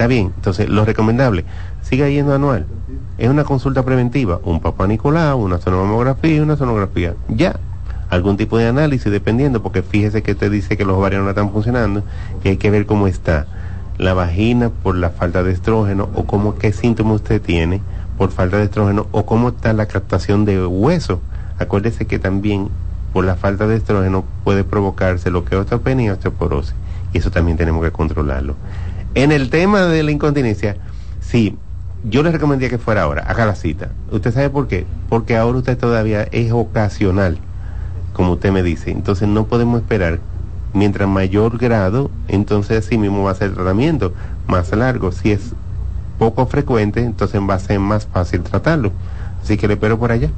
[0.00, 1.44] Está bien, entonces lo recomendable,
[1.82, 2.64] siga yendo anual.
[3.18, 7.16] Es una consulta preventiva, un papá Nicolau, una sonomamografía y una sonografía.
[7.28, 7.60] Ya,
[8.08, 11.52] algún tipo de análisis dependiendo, porque fíjese que usted dice que los ovarios no están
[11.52, 12.02] funcionando,
[12.42, 13.44] que hay que ver cómo está
[13.98, 17.82] la vagina por la falta de estrógeno o cómo qué síntomas usted tiene
[18.16, 21.20] por falta de estrógeno o cómo está la captación de hueso.
[21.58, 22.70] Acuérdese que también
[23.12, 26.74] por la falta de estrógeno puede provocarse lo que es osteopenia y osteoporosis.
[27.12, 28.56] Y eso también tenemos que controlarlo.
[29.14, 30.76] En el tema de la incontinencia,
[31.20, 31.56] sí,
[32.04, 33.90] yo le recomendaría que fuera ahora, haga la cita.
[34.12, 34.86] ¿Usted sabe por qué?
[35.08, 37.38] Porque ahora usted todavía es ocasional,
[38.12, 38.90] como usted me dice.
[38.90, 40.20] Entonces no podemos esperar.
[40.72, 44.12] Mientras mayor grado, entonces así mismo va a ser el tratamiento
[44.46, 45.10] más largo.
[45.10, 45.54] Si es
[46.16, 48.92] poco frecuente, entonces va a ser más fácil tratarlo.
[49.42, 50.30] Así que le espero por allá.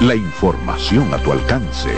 [0.00, 1.90] La información a tu alcance.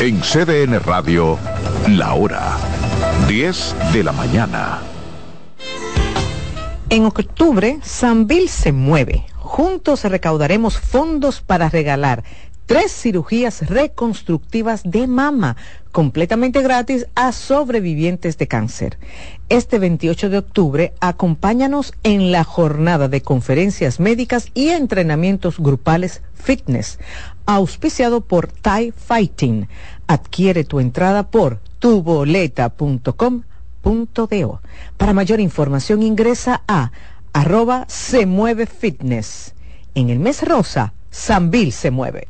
[0.00, 1.38] En CDN Radio,
[1.88, 2.56] la hora
[3.28, 4.78] 10 de la mañana.
[6.90, 9.26] En octubre, Sanvil se mueve.
[9.36, 12.22] Juntos recaudaremos fondos para regalar
[12.66, 15.56] tres cirugías reconstructivas de mama
[15.92, 18.98] completamente gratis a sobrevivientes de cáncer.
[19.48, 26.98] Este 28 de octubre, acompáñanos en la jornada de conferencias médicas y entrenamientos grupales fitness,
[27.46, 29.68] auspiciado por Thai Fighting.
[30.06, 34.60] Adquiere tu entrada por tuboleta.com.do.
[34.96, 36.90] Para mayor información ingresa a
[37.32, 39.54] arroba se mueve fitness.
[39.94, 42.26] En el mes rosa, Sanvil se mueve.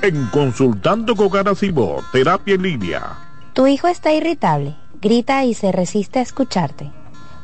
[0.00, 3.18] En Consultando con Garacimo, Terapia en Línea.
[3.52, 6.90] Tu hijo está irritable, grita y se resiste a escucharte.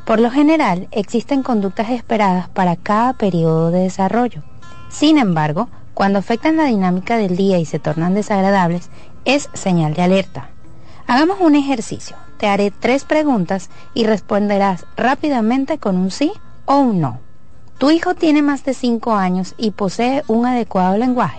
[0.06, 4.42] Por lo general, existen conductas esperadas para cada periodo de desarrollo.
[4.88, 8.88] Sin embargo, cuando afectan la dinámica del día y se tornan desagradables,
[9.26, 10.48] es señal de alerta.
[11.06, 12.16] Hagamos un ejercicio.
[12.38, 16.32] Te haré tres preguntas y responderás rápidamente con un sí
[16.64, 17.27] o un no.
[17.78, 21.38] Tu hijo tiene más de 5 años y posee un adecuado lenguaje.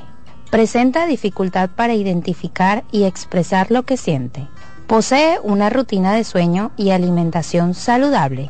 [0.49, 4.47] Presenta dificultad para identificar y expresar lo que siente.
[4.87, 8.49] Posee una rutina de sueño y alimentación saludable.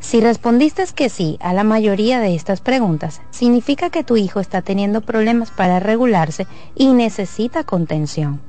[0.00, 4.62] Si respondiste que sí a la mayoría de estas preguntas, significa que tu hijo está
[4.62, 8.40] teniendo problemas para regularse y necesita contención.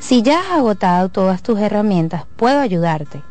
[0.00, 3.22] Si ya has agotado todas tus herramientas, puedo ayudarte.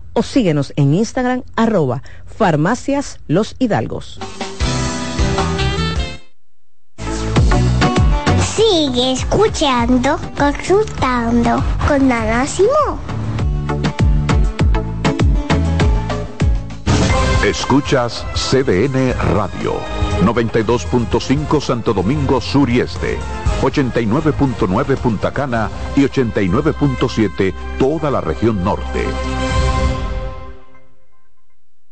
[0.13, 4.19] o síguenos en Instagram arroba farmacias los hidalgos.
[8.55, 12.99] Sigue escuchando, consultando con Ana Simón.
[17.45, 19.73] Escuchas CDN Radio,
[20.23, 23.17] 92.5 Santo Domingo Sur y Este,
[23.61, 29.05] 89.9 Punta Cana y 89.7 toda la región norte.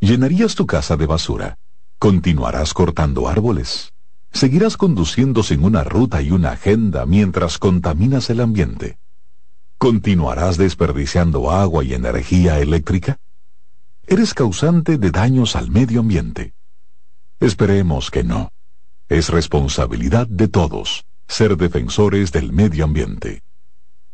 [0.00, 1.58] ¿Llenarías tu casa de basura?
[1.98, 3.92] ¿Continuarás cortando árboles?
[4.32, 8.98] ¿Seguirás conduciendo sin una ruta y una agenda mientras contaminas el ambiente?
[9.76, 13.18] ¿Continuarás desperdiciando agua y energía eléctrica?
[14.06, 16.54] Eres causante de daños al medio ambiente.
[17.38, 18.52] Esperemos que no.
[19.10, 23.42] Es responsabilidad de todos ser defensores del medio ambiente.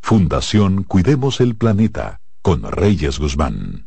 [0.00, 3.86] Fundación Cuidemos el Planeta con Reyes Guzmán.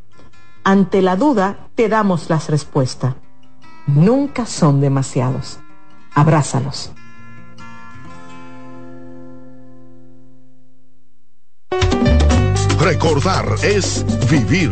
[0.63, 3.15] Ante la duda, te damos la respuesta.
[3.87, 5.59] Nunca son demasiados.
[6.13, 6.91] Abrázalos.
[12.79, 14.71] Recordar es vivir.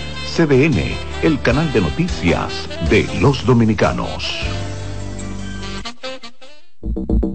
[0.35, 4.39] CDN, el canal de noticias de los dominicanos.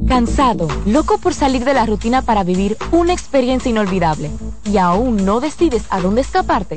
[0.08, 4.30] Cansado, loco por salir de la rutina para vivir una experiencia inolvidable
[4.64, 6.76] y aún no decides a dónde escaparte.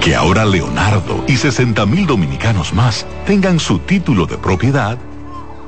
[0.00, 4.98] Que ahora Leonardo y 60 mil dominicanos más tengan su título de propiedad,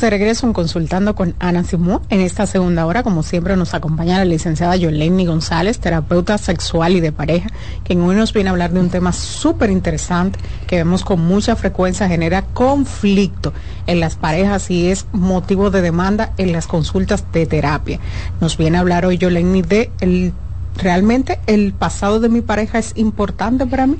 [0.00, 2.02] De regreso en Consultando con Ana Simón.
[2.10, 7.00] En esta segunda hora, como siempre, nos acompaña la licenciada Yoleni González, terapeuta sexual y
[7.00, 7.48] de pareja,
[7.84, 11.54] quien hoy nos viene a hablar de un tema súper interesante que vemos con mucha
[11.54, 13.52] frecuencia genera conflicto
[13.86, 18.00] en las parejas y es motivo de demanda en las consultas de terapia.
[18.40, 20.32] Nos viene a hablar hoy Yoleni de el,
[20.76, 23.96] realmente el pasado de mi pareja es importante para mí.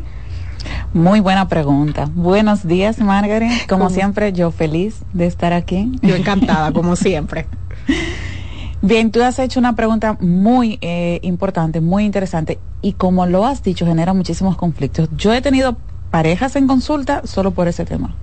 [0.94, 2.08] Muy buena pregunta.
[2.14, 3.50] Buenos días, Margaret.
[3.68, 5.90] Como siempre, yo feliz de estar aquí.
[6.02, 7.46] Yo encantada, como siempre.
[8.80, 13.64] Bien, tú has hecho una pregunta muy eh, importante, muy interesante y como lo has
[13.64, 15.08] dicho, genera muchísimos conflictos.
[15.16, 15.76] Yo he tenido
[16.12, 18.14] parejas en consulta solo por ese tema.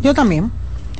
[0.00, 0.44] Yo también.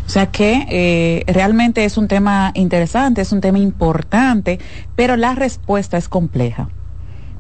[0.07, 4.59] O sea que eh, realmente es un tema interesante, es un tema importante,
[4.97, 6.69] pero la respuesta es compleja.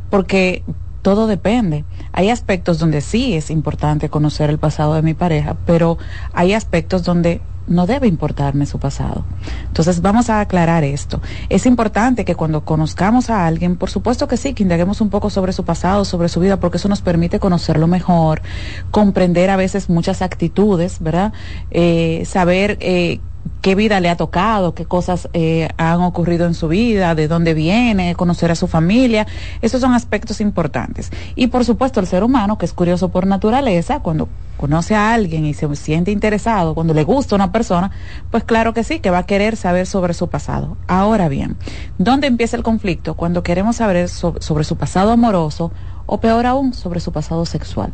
[0.08, 0.62] Porque
[1.08, 1.86] todo depende.
[2.12, 5.96] Hay aspectos donde sí es importante conocer el pasado de mi pareja, pero
[6.34, 9.24] hay aspectos donde no debe importarme su pasado.
[9.68, 11.22] Entonces vamos a aclarar esto.
[11.48, 15.30] Es importante que cuando conozcamos a alguien, por supuesto que sí, que indaguemos un poco
[15.30, 18.42] sobre su pasado, sobre su vida, porque eso nos permite conocerlo mejor,
[18.90, 21.32] comprender a veces muchas actitudes, ¿verdad?
[21.70, 23.18] Eh, saber eh,
[23.60, 27.54] qué vida le ha tocado, qué cosas eh, han ocurrido en su vida, de dónde
[27.54, 29.26] viene, conocer a su familia.
[29.62, 31.10] Esos son aspectos importantes.
[31.34, 35.46] Y por supuesto el ser humano, que es curioso por naturaleza, cuando conoce a alguien
[35.46, 37.90] y se siente interesado, cuando le gusta una persona,
[38.30, 40.76] pues claro que sí, que va a querer saber sobre su pasado.
[40.86, 41.56] Ahora bien,
[41.98, 43.14] ¿dónde empieza el conflicto?
[43.14, 45.70] Cuando queremos saber sobre, su pasado amoroso
[46.06, 47.92] o peor aún, sobre su pasado sexual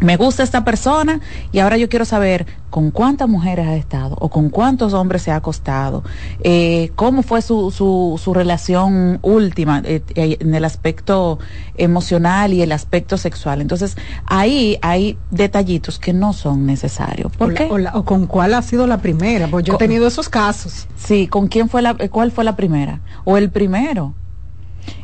[0.00, 1.20] me gusta esta persona
[1.52, 5.30] y ahora yo quiero saber con cuántas mujeres ha estado o con cuántos hombres se
[5.30, 6.04] ha acostado,
[6.42, 11.38] eh, cómo fue su, su, su relación última eh, eh, en el aspecto
[11.76, 13.60] emocional y el aspecto sexual.
[13.60, 13.96] Entonces,
[14.26, 17.32] ahí hay detallitos que no son necesarios.
[17.36, 17.68] ¿Por qué?
[17.94, 20.86] O, con cuál ha sido la primera, pues yo he tenido esos casos.
[20.96, 24.14] Sí, con quién fue la, cuál fue la primera o el primero.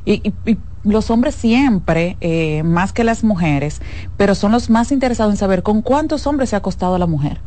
[0.04, 3.80] y, y los hombres siempre, eh, más que las mujeres,
[4.16, 7.40] pero son los más interesados en saber con cuántos hombres se ha acostado la mujer.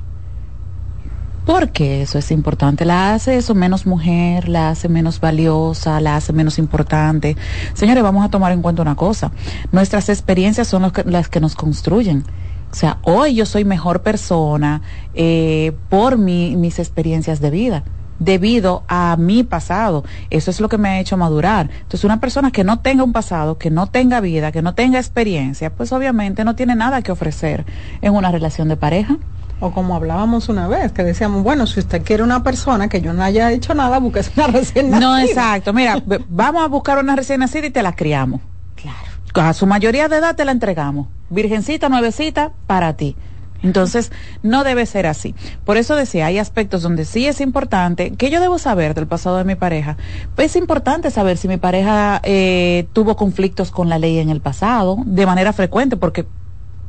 [1.46, 2.84] Porque eso es importante.
[2.84, 7.38] La hace eso menos mujer, la hace menos valiosa, la hace menos importante.
[7.74, 9.32] Señores, vamos a tomar en cuenta una cosa.
[9.72, 12.26] Nuestras experiencias son las que nos construyen.
[12.70, 14.82] O sea, hoy yo soy mejor persona
[15.14, 17.84] eh, por mis experiencias de vida
[18.19, 20.03] debido a mi pasado.
[20.30, 21.69] Eso es lo que me ha hecho madurar.
[21.72, 24.99] Entonces, una persona que no tenga un pasado, que no tenga vida, que no tenga
[24.99, 27.65] experiencia, pues obviamente no tiene nada que ofrecer
[28.02, 29.18] en una relación de pareja.
[29.60, 33.14] O como hablábamos una vez, que decíamos, bueno, si usted quiere una persona que yo
[33.14, 35.07] no haya hecho nada, busque una recién nacida.
[35.07, 35.73] No, exacto.
[35.73, 38.41] Mira, vamos a buscar una recién nacida y te la criamos.
[38.76, 38.98] Claro.
[39.34, 41.07] A su mayoría de edad te la entregamos.
[41.30, 43.15] Virgencita, nuevecita, para ti.
[43.64, 44.12] Entonces,
[44.44, 45.36] no debe ser así.
[45.66, 49.38] Por eso decía, hay aspectos donde sí es importante, que yo debo saber del pasado
[49.38, 49.98] de mi pareja.
[50.36, 54.42] Pues es importante saber si mi pareja eh, tuvo conflictos con la ley en el
[54.42, 56.26] pasado, de manera frecuente, porque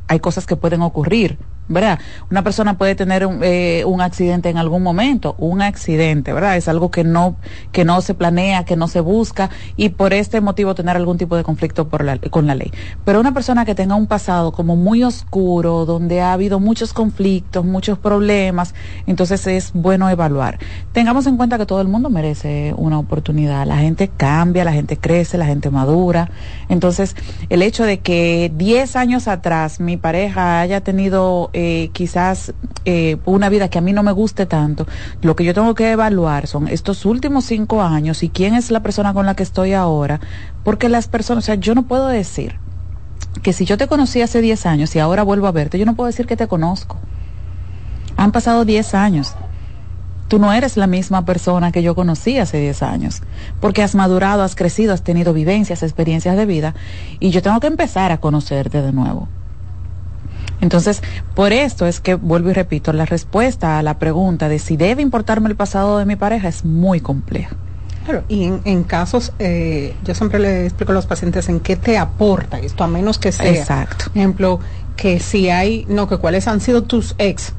[0.07, 1.37] hay cosas que pueden ocurrir.
[1.69, 1.99] ¿Verdad?
[2.29, 6.57] Una persona puede tener un, eh, un, accidente en algún momento, un accidente, ¿verdad?
[6.57, 7.35] Es algo que no,
[7.71, 11.37] que no se planea, que no se busca y por este motivo tener algún tipo
[11.37, 12.71] de conflicto por la, con la ley.
[13.05, 17.63] Pero una persona que tenga un pasado como muy oscuro, donde ha habido muchos conflictos,
[17.63, 18.73] muchos problemas,
[19.05, 20.57] entonces es bueno evaluar.
[20.91, 23.67] Tengamos en cuenta que todo el mundo merece una oportunidad.
[23.67, 26.31] La gente cambia, la gente crece, la gente madura.
[26.67, 27.15] Entonces,
[27.49, 32.53] el hecho de que 10 años atrás mi pareja haya tenido eh, quizás
[32.85, 34.87] eh, una vida que a mí no me guste tanto,
[35.21, 38.81] lo que yo tengo que evaluar son estos últimos cinco años y quién es la
[38.81, 40.21] persona con la que estoy ahora,
[40.63, 42.55] porque las personas, o sea, yo no puedo decir
[43.43, 45.95] que si yo te conocí hace 10 años y ahora vuelvo a verte, yo no
[45.97, 46.97] puedo decir que te conozco.
[48.15, 49.35] Han pasado 10 años.
[50.29, 53.21] Tú no eres la misma persona que yo conocí hace 10 años,
[53.59, 56.73] porque has madurado, has crecido, has tenido vivencias, experiencias de vida,
[57.19, 59.27] y yo tengo que empezar a conocerte de nuevo.
[60.61, 61.01] Entonces,
[61.35, 65.01] por esto es que, vuelvo y repito, la respuesta a la pregunta de si debe
[65.01, 67.55] importarme el pasado de mi pareja es muy compleja.
[68.05, 71.97] Claro, y en, casos, eh, yo siempre le explico a los pacientes en qué te
[71.97, 73.51] aporta esto, a menos que sea.
[73.51, 74.05] Exacto.
[74.05, 74.59] Por ejemplo,
[74.95, 77.53] que si hay, no, que cuáles han sido tus ex,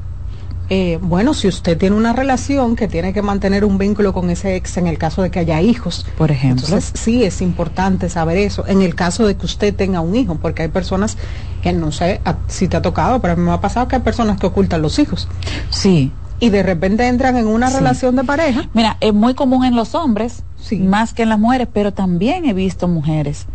[0.73, 4.55] eh, bueno, si usted tiene una relación que tiene que mantener un vínculo con ese
[4.55, 6.65] ex en el caso de que haya hijos, por ejemplo.
[6.65, 8.65] Entonces, sí es importante saber eso.
[8.69, 11.19] En el caso de que usted tenga un hijo, porque hay personas
[11.61, 14.03] que no sé si te ha tocado, pero a mí me ha pasado que hay
[14.03, 15.27] personas que ocultan los hijos.
[15.71, 16.13] Sí.
[16.39, 18.69] Y de repente entran en una relación de pareja.
[18.73, 20.45] Mira, es muy común en los hombres,
[20.79, 23.47] más que en las mujeres, pero también he visto mujeres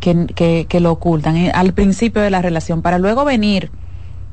[0.00, 3.70] que, que, que lo ocultan eh, al principio de la relación para luego venir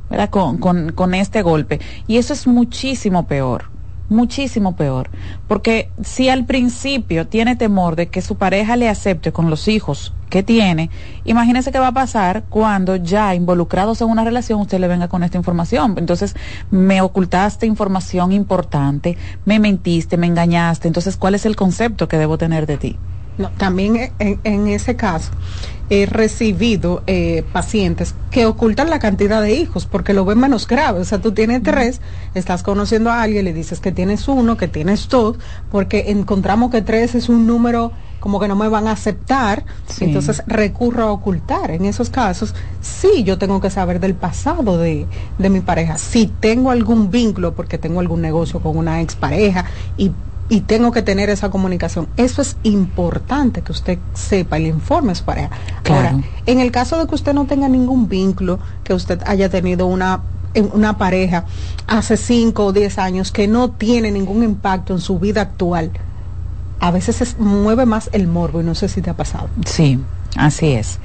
[0.09, 0.29] ¿verdad?
[0.29, 1.79] Con, con, con este golpe.
[2.07, 3.65] Y eso es muchísimo peor
[4.09, 5.09] muchísimo peor.
[5.47, 10.13] Porque si al principio tiene temor de que su pareja le acepte con los hijos
[10.29, 10.89] que tiene,
[11.25, 15.23] imagínese qué va a pasar cuando ya involucrados en una relación usted le venga con
[15.23, 15.95] esta información.
[15.97, 16.35] Entonces,
[16.71, 20.87] me ocultaste información importante, me mentiste, me engañaste.
[20.87, 22.97] Entonces, ¿cuál es el concepto que debo tener de ti?
[23.39, 25.31] No, también en, en ese caso
[25.89, 30.99] he recibido eh, pacientes que ocultan la cantidad de hijos porque lo ven menos grave.
[30.99, 31.99] O sea, tú tienes tres,
[32.35, 35.37] estás conociendo a alguien, le dices que tienes uno, que tienes dos,
[35.71, 39.63] porque encontramos que tres es un número como que no me van a aceptar,
[40.01, 41.71] entonces recurro a ocultar.
[41.71, 45.07] En esos casos, sí, yo tengo que saber del pasado de,
[45.37, 45.97] de mi pareja.
[45.97, 49.65] Si tengo algún vínculo, porque tengo algún negocio con una expareja
[49.97, 50.11] y
[50.49, 52.07] y tengo que tener esa comunicación.
[52.17, 55.51] Eso es importante que usted sepa y le informe a su pareja.
[55.87, 59.85] Ahora, en el caso de que usted no tenga ningún vínculo, que usted haya tenido
[59.85, 60.21] una
[60.73, 61.45] una pareja
[61.85, 65.91] hace 5 o 10 años que no tiene ningún impacto en su vida actual,
[66.79, 69.47] a veces se mueve más el morbo y no sé si te ha pasado.
[69.65, 69.99] Sí,
[70.35, 70.99] así es.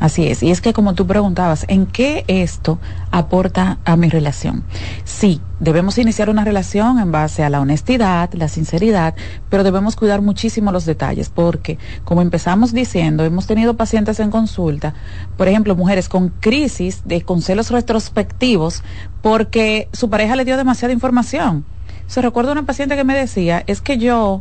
[0.00, 0.42] Así es.
[0.42, 2.78] Y es que como tú preguntabas, ¿en qué esto
[3.10, 4.64] aporta a mi relación?
[5.04, 9.14] Sí, debemos iniciar una relación en base a la honestidad, la sinceridad,
[9.50, 14.94] pero debemos cuidar muchísimo los detalles porque, como empezamos diciendo, hemos tenido pacientes en consulta,
[15.36, 18.82] por ejemplo, mujeres con crisis de con celos retrospectivos
[19.20, 21.66] porque su pareja le dio demasiada información.
[22.06, 24.40] Se recuerda una paciente que me decía, es que yo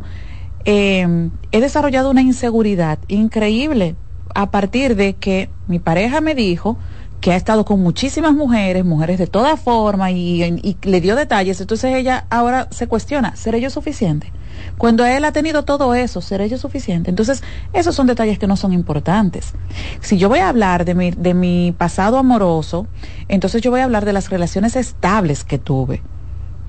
[0.64, 3.98] eh, he desarrollado una inseguridad increíble
[4.34, 6.78] a partir de que mi pareja me dijo
[7.22, 11.94] que ha estado con muchísimas mujeres, mujeres de toda forma y, le dio detalles, entonces
[11.96, 14.32] ella ahora se cuestiona, ¿seré yo suficiente?
[14.78, 17.10] Cuando él ha tenido todo eso, ¿seré yo suficiente?
[17.10, 17.44] Entonces,
[17.74, 19.54] esos son detalles que no son importantes.
[20.00, 22.88] Si yo voy a hablar de mi, de mi pasado amoroso,
[23.28, 26.02] entonces yo voy a hablar de las relaciones estables que tuve.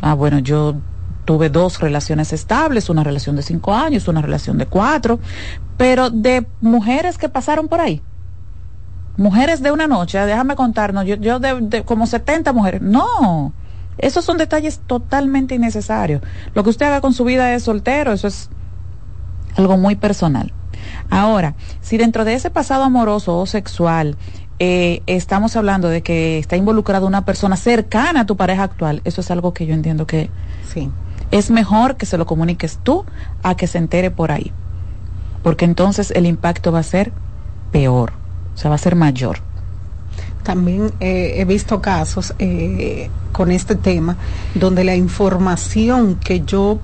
[0.01, 0.77] Ah, bueno, yo
[1.31, 5.21] tuve dos relaciones estables, una relación de cinco años, una relación de cuatro,
[5.77, 8.03] pero de mujeres que pasaron por ahí.
[9.17, 12.83] Mujeres de una noche, déjame contarnos, yo, yo de, como 70 mujeres.
[12.83, 13.53] No,
[13.99, 16.21] esos son detalles totalmente innecesarios.
[16.53, 18.51] Lo que usted haga con su vida es soltero, eso es
[19.55, 20.53] algo muy personal.
[21.11, 24.17] Ahora, si dentro de ese pasado amoroso o sexual
[24.59, 29.21] eh, estamos hablando de que está involucrada una persona cercana a tu pareja actual, eso
[29.21, 30.29] es algo que yo entiendo que
[30.67, 30.91] sí
[31.31, 33.05] es mejor que se lo comuniques tú
[33.43, 34.53] a que se entere por ahí,
[35.43, 37.13] porque entonces el impacto va a ser
[37.73, 38.13] peor,
[38.55, 39.39] o sea, va a ser mayor.
[40.43, 44.17] También eh, he visto casos eh, con este tema
[44.55, 46.79] donde la información que yo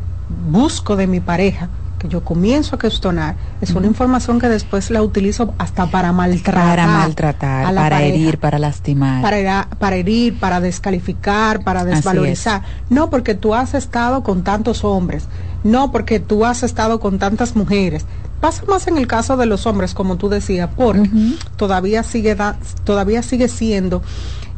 [0.50, 1.68] busco de mi pareja,
[1.98, 6.76] que yo comienzo a cuestionar, es una información que después la utilizo hasta para maltratar.
[6.76, 9.22] Para maltratar, para herir, para lastimar.
[9.22, 12.62] Para, para herir, para descalificar, para desvalorizar.
[12.90, 15.24] No porque tú has estado con tantos hombres,
[15.64, 18.06] no porque tú has estado con tantas mujeres.
[18.40, 21.10] Pasa más en el caso de los hombres, como tú decías, porque
[21.56, 22.36] todavía, sigue
[22.84, 24.02] todavía sigue siendo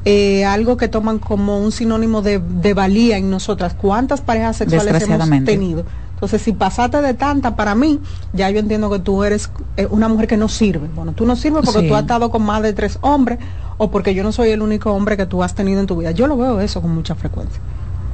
[0.04, 3.74] eh, algo que toman como un sinónimo de, de valía en nosotras.
[3.74, 5.84] ¿Cuántas parejas sexuales hemos tenido?
[6.18, 8.00] Entonces, si pasaste de tanta, para mí,
[8.32, 10.88] ya yo entiendo que tú eres eh, una mujer que no sirve.
[10.92, 13.38] Bueno, tú no sirves porque tú has estado con más de tres hombres
[13.76, 16.10] o porque yo no soy el único hombre que tú has tenido en tu vida.
[16.10, 17.60] Yo lo veo eso con mucha frecuencia.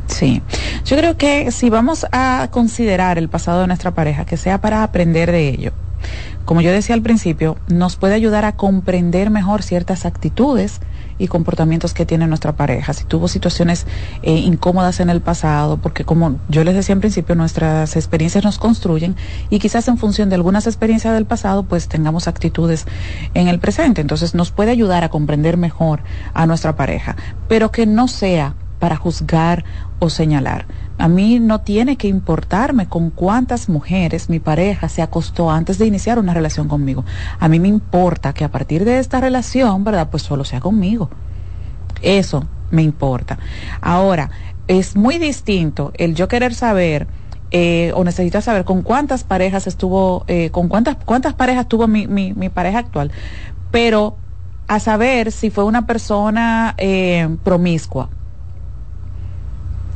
[0.06, 0.42] Sí,
[0.84, 4.82] yo creo que si vamos a considerar el pasado de nuestra pareja, que sea para
[4.82, 5.72] aprender de ello,
[6.44, 10.80] como yo decía al principio, nos puede ayudar a comprender mejor ciertas actitudes
[11.18, 12.92] y comportamientos que tiene nuestra pareja.
[12.92, 13.86] Si tuvo situaciones
[14.22, 18.58] eh, incómodas en el pasado, porque como yo les decía en principio, nuestras experiencias nos
[18.58, 19.16] construyen
[19.48, 22.86] y quizás en función de algunas experiencias del pasado, pues tengamos actitudes
[23.34, 24.00] en el presente.
[24.00, 26.00] Entonces nos puede ayudar a comprender mejor
[26.34, 27.16] a nuestra pareja,
[27.48, 29.64] pero que no sea para juzgar
[29.98, 30.66] o señalar.
[30.96, 35.86] A mí no tiene que importarme con cuántas mujeres mi pareja se acostó antes de
[35.86, 37.04] iniciar una relación conmigo.
[37.40, 40.08] A mí me importa que a partir de esta relación, ¿verdad?
[40.10, 41.10] Pues solo sea conmigo.
[42.00, 43.38] Eso me importa.
[43.80, 44.30] Ahora,
[44.68, 47.06] es muy distinto el yo querer saber
[47.50, 52.06] eh, o necesito saber con cuántas parejas estuvo, eh, con cuántas, cuántas parejas tuvo mi,
[52.06, 53.12] mi, pareja actual,
[53.70, 54.16] pero
[54.66, 58.08] a saber si fue una persona eh, promiscua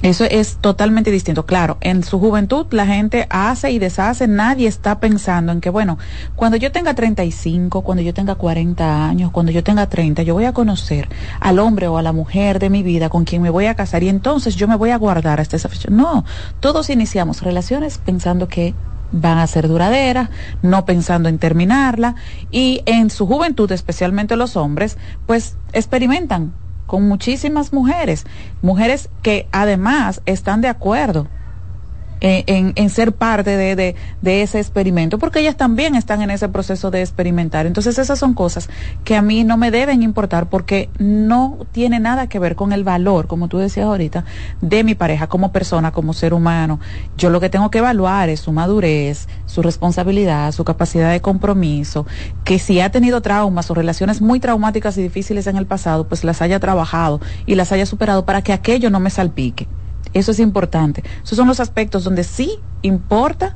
[0.02, 1.44] eso es totalmente distinto.
[1.44, 5.98] Claro, en su juventud la gente hace y deshace, nadie está pensando en que, bueno,
[6.36, 10.44] cuando yo tenga 35, cuando yo tenga 40 años, cuando yo tenga 30, yo voy
[10.44, 11.08] a conocer
[11.40, 14.04] al hombre o a la mujer de mi vida con quien me voy a casar
[14.04, 15.88] y entonces yo me voy a guardar hasta esa fecha.
[15.90, 16.24] No,
[16.60, 18.74] todos iniciamos relaciones pensando que
[19.10, 20.30] van a ser duraderas,
[20.62, 22.14] no pensando en terminarla
[22.52, 24.96] y en su juventud, especialmente los hombres,
[25.26, 26.52] pues experimentan
[26.88, 28.24] con muchísimas mujeres,
[28.62, 31.28] mujeres que además están de acuerdo
[32.20, 36.48] en, en, ser parte de, de, de, ese experimento, porque ellas también están en ese
[36.48, 37.66] proceso de experimentar.
[37.66, 38.68] Entonces esas son cosas
[39.04, 42.84] que a mí no me deben importar porque no tiene nada que ver con el
[42.84, 44.24] valor, como tú decías ahorita,
[44.60, 46.80] de mi pareja como persona, como ser humano.
[47.16, 52.06] Yo lo que tengo que evaluar es su madurez, su responsabilidad, su capacidad de compromiso,
[52.44, 56.24] que si ha tenido traumas o relaciones muy traumáticas y difíciles en el pasado, pues
[56.24, 59.68] las haya trabajado y las haya superado para que aquello no me salpique.
[60.12, 61.04] Eso es importante.
[61.24, 63.54] Esos son los aspectos donde sí importa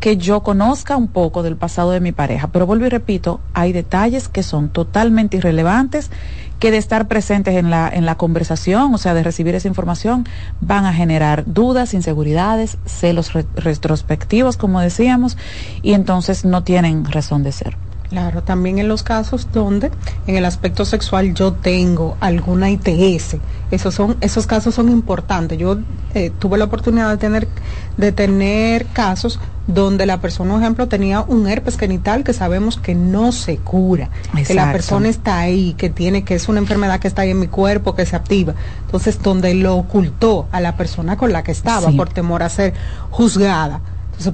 [0.00, 2.48] que yo conozca un poco del pasado de mi pareja.
[2.48, 6.10] Pero vuelvo y repito, hay detalles que son totalmente irrelevantes,
[6.58, 10.26] que de estar presentes en la, en la conversación, o sea, de recibir esa información,
[10.60, 15.36] van a generar dudas, inseguridades, celos retrospectivos, como decíamos,
[15.82, 17.76] y entonces no tienen razón de ser.
[18.14, 19.90] Claro, también en los casos donde
[20.28, 23.38] en el aspecto sexual yo tengo alguna ITS,
[23.72, 25.58] esos son esos casos son importantes.
[25.58, 25.78] Yo
[26.14, 27.48] eh, tuve la oportunidad de tener
[27.96, 32.94] de tener casos donde la persona, por ejemplo, tenía un herpes genital que sabemos que
[32.94, 34.10] no se cura,
[34.46, 37.40] que la persona está ahí, que tiene que es una enfermedad que está ahí en
[37.40, 38.54] mi cuerpo, que se activa.
[38.86, 42.74] Entonces, donde lo ocultó a la persona con la que estaba por temor a ser
[43.10, 43.80] juzgada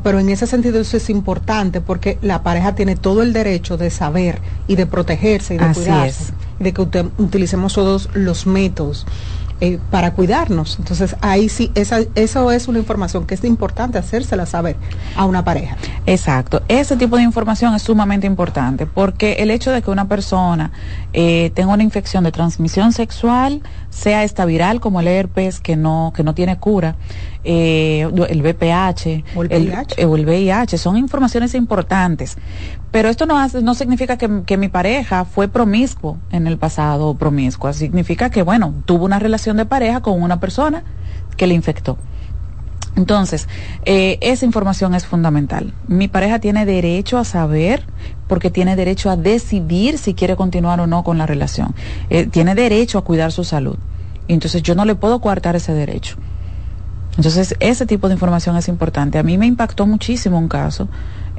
[0.03, 3.91] pero en ese sentido eso es importante porque la pareja tiene todo el derecho de
[3.91, 6.83] saber y de protegerse y de cuidarse, de que
[7.19, 9.07] utilicemos todos los métodos.
[9.63, 10.79] Eh, para cuidarnos.
[10.79, 14.77] Entonces, ahí sí, esa, eso es una información que es importante hacérsela saber
[15.17, 15.77] a una pareja.
[16.07, 16.63] Exacto.
[16.69, 20.71] Ese tipo de información es sumamente importante porque el hecho de que una persona
[21.13, 26.15] eh, tenga una infección de transmisión sexual, sea esta viral como el herpes, que no,
[26.17, 26.97] que no tiene cura,
[27.45, 29.43] eh, el VPH o
[30.17, 30.79] el VIH.
[30.79, 32.37] son informaciones importantes.
[32.91, 37.15] Pero esto no, hace, no significa que, que mi pareja fue promiscuo en el pasado
[37.15, 37.73] promiscua.
[37.73, 40.85] Significa que, bueno, tuvo una relación de pareja con una persona
[41.37, 41.99] que le infectó.
[42.97, 43.49] Entonces,
[43.85, 45.73] eh, esa información es fundamental.
[45.87, 47.85] Mi pareja tiene derecho a saber
[48.29, 51.75] porque tiene derecho a decidir si quiere continuar o no con la relación.
[52.11, 53.79] Eh, tiene derecho a cuidar su salud.
[54.29, 56.17] Entonces yo no le puedo coartar ese derecho.
[57.21, 59.19] Entonces, ese tipo de información es importante.
[59.19, 60.89] A mí me impactó muchísimo un caso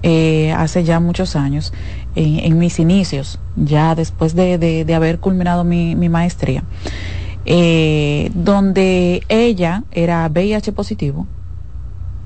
[0.03, 1.73] eh, hace ya muchos años,
[2.13, 6.63] en, mis inicios, ya después de, haber culminado mi, maestría,
[7.45, 11.25] eh, donde ella era VIH positivo,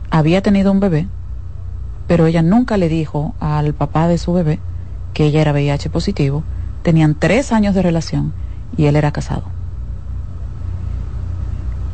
[0.09, 1.07] había tenido un bebé,
[2.07, 4.59] pero ella nunca le dijo al papá de su bebé
[5.13, 6.43] que ella era VIH positivo,
[6.83, 8.33] tenían tres años de relación
[8.75, 9.43] y él era casado.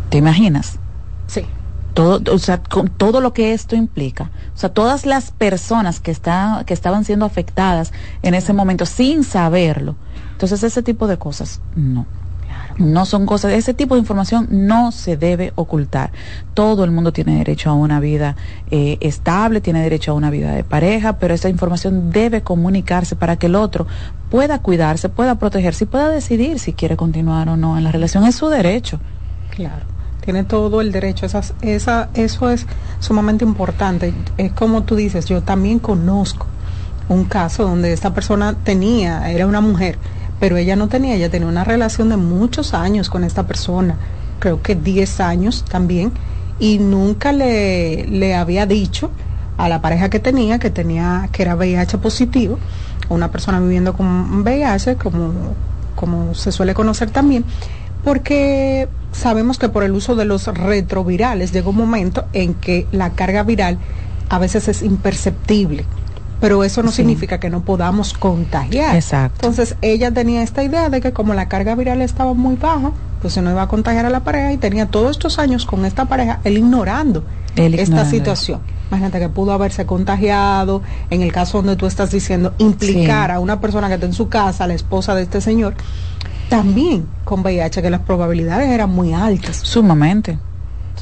[0.09, 0.80] ¿Te imaginas?
[1.31, 1.45] Sí.
[1.93, 4.31] Todo, o sea, con todo lo que esto implica.
[4.53, 9.23] O sea, todas las personas que, está, que estaban siendo afectadas en ese momento sin
[9.23, 9.95] saberlo.
[10.33, 12.05] Entonces, ese tipo de cosas, no.
[12.77, 16.11] No son cosas, ese tipo de información no se debe ocultar.
[16.53, 18.35] Todo el mundo tiene derecho a una vida
[18.71, 23.37] eh, estable, tiene derecho a una vida de pareja, pero esa información debe comunicarse para
[23.37, 23.87] que el otro
[24.29, 28.25] pueda cuidarse, pueda protegerse y pueda decidir si quiere continuar o no en la relación.
[28.25, 28.99] Es su derecho.
[29.51, 31.25] Claro tiene todo el derecho.
[31.25, 32.65] Esa, eso es
[32.99, 34.13] sumamente importante.
[34.37, 36.47] Es como tú dices, yo también conozco
[37.09, 39.97] un caso donde esta persona tenía, era una mujer,
[40.39, 43.97] pero ella no tenía, ella tenía una relación de muchos años con esta persona,
[44.39, 46.13] creo que 10 años también,
[46.59, 49.11] y nunca le, le había dicho
[49.57, 52.57] a la pareja que tenía, que tenía, que era VIH positivo,
[53.09, 55.33] una persona viviendo con VIH, como,
[55.95, 57.43] como se suele conocer también,
[58.03, 63.11] porque sabemos que por el uso de los retrovirales llega un momento en que la
[63.11, 63.77] carga viral
[64.29, 65.85] a veces es imperceptible,
[66.39, 68.95] pero eso no significa que no podamos contagiar.
[68.95, 69.35] Exacto.
[69.41, 72.91] Entonces ella tenía esta idea de que como la carga viral estaba muy baja,
[73.21, 75.85] pues se no iba a contagiar a la pareja y tenía todos estos años con
[75.85, 77.23] esta pareja, él ignorando
[77.55, 78.61] esta situación.
[78.91, 83.61] Imagínate que pudo haberse contagiado, en el caso donde tú estás diciendo, implicar a una
[83.61, 85.75] persona que está en su casa, la esposa de este señor,
[86.49, 89.55] también con VIH, que las probabilidades eran muy altas.
[89.63, 90.37] Sumamente.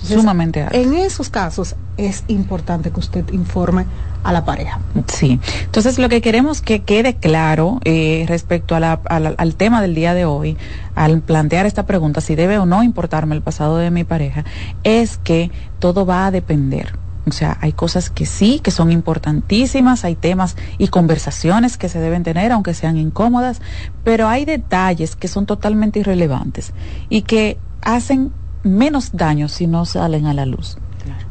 [0.04, 0.80] sumamente altas.
[0.80, 3.88] En esos casos es importante que usted informe
[4.24, 4.80] a la pareja.
[5.08, 5.40] Sí.
[5.64, 10.58] Entonces lo que queremos que quede claro eh, respecto al tema del día de hoy,
[10.94, 14.46] al plantear esta pregunta, si debe o no importarme el pasado de mi pareja,
[14.84, 15.50] es que
[15.80, 16.94] todo va a depender
[17.30, 22.00] o sea, hay cosas que sí, que son importantísimas, hay temas y conversaciones que se
[22.00, 23.62] deben tener, aunque sean incómodas,
[24.04, 26.74] pero hay detalles que son totalmente irrelevantes
[27.10, 28.32] y que hacen
[28.64, 30.78] menos daño si no salen a la luz.
[31.04, 31.26] Claro.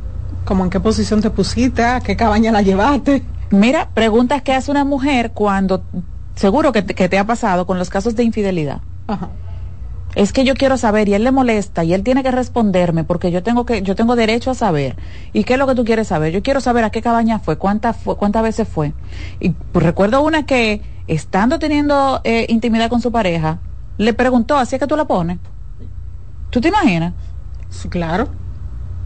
[0.45, 1.85] ¿Cómo en qué posición te pusiste?
[1.85, 3.23] ¿A qué cabaña la llevaste?
[3.51, 5.83] Mira, preguntas que hace una mujer cuando,
[6.35, 8.81] seguro que te, que te ha pasado con los casos de infidelidad.
[9.07, 9.29] Ajá
[10.15, 13.31] es que yo quiero saber y él le molesta y él tiene que responderme porque
[13.31, 14.97] yo tengo que yo tengo derecho a saber.
[15.33, 17.57] Y qué es lo que tú quieres saber yo quiero saber a qué cabaña fue
[17.57, 18.93] cuántas fue cuántas veces fue.
[19.41, 23.59] Y pues, recuerdo una que estando teniendo eh, intimidad con su pareja
[23.97, 25.39] le preguntó así es que tú la pones
[26.51, 27.15] tú te imaginas
[27.71, 28.29] Sí, claro.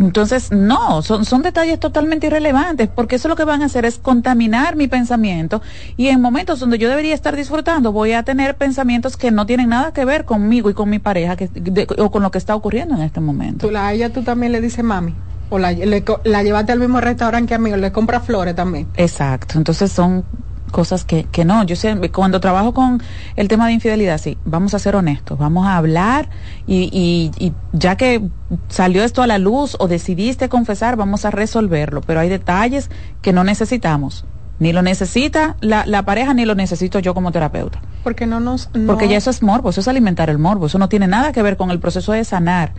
[0.06, 3.98] Entonces, no, son, son detalles totalmente irrelevantes, porque eso lo que van a hacer es
[3.98, 5.62] contaminar mi pensamiento
[5.96, 9.68] y en momentos donde yo debería estar disfrutando voy a tener pensamientos que no tienen
[9.68, 12.54] nada que ver conmigo y con mi pareja que, de- o con lo que está
[12.54, 13.66] ocurriendo en este momento.
[13.66, 15.14] Tú la, a ella tú también le dices mami.
[15.50, 18.54] O la, le la llevaste al mismo restaurante que a mí, o le compras flores
[18.56, 18.88] también.
[18.96, 20.24] Exacto, entonces son
[20.72, 23.00] cosas que, que no, yo sé, cuando trabajo con
[23.36, 26.28] el tema de infidelidad, sí, vamos a ser honestos, vamos a hablar
[26.66, 28.22] y, y, y ya que
[28.68, 32.90] salió esto a la luz o decidiste confesar, vamos a resolverlo, pero hay detalles
[33.20, 34.24] que no necesitamos,
[34.58, 37.80] ni lo necesita la, la pareja ni lo necesito yo como terapeuta.
[38.04, 38.68] Porque no nos...
[38.74, 41.32] no- Porque ya eso es morbo, eso es alimentar el morbo, eso no tiene nada
[41.32, 42.72] que ver con el proceso de sanar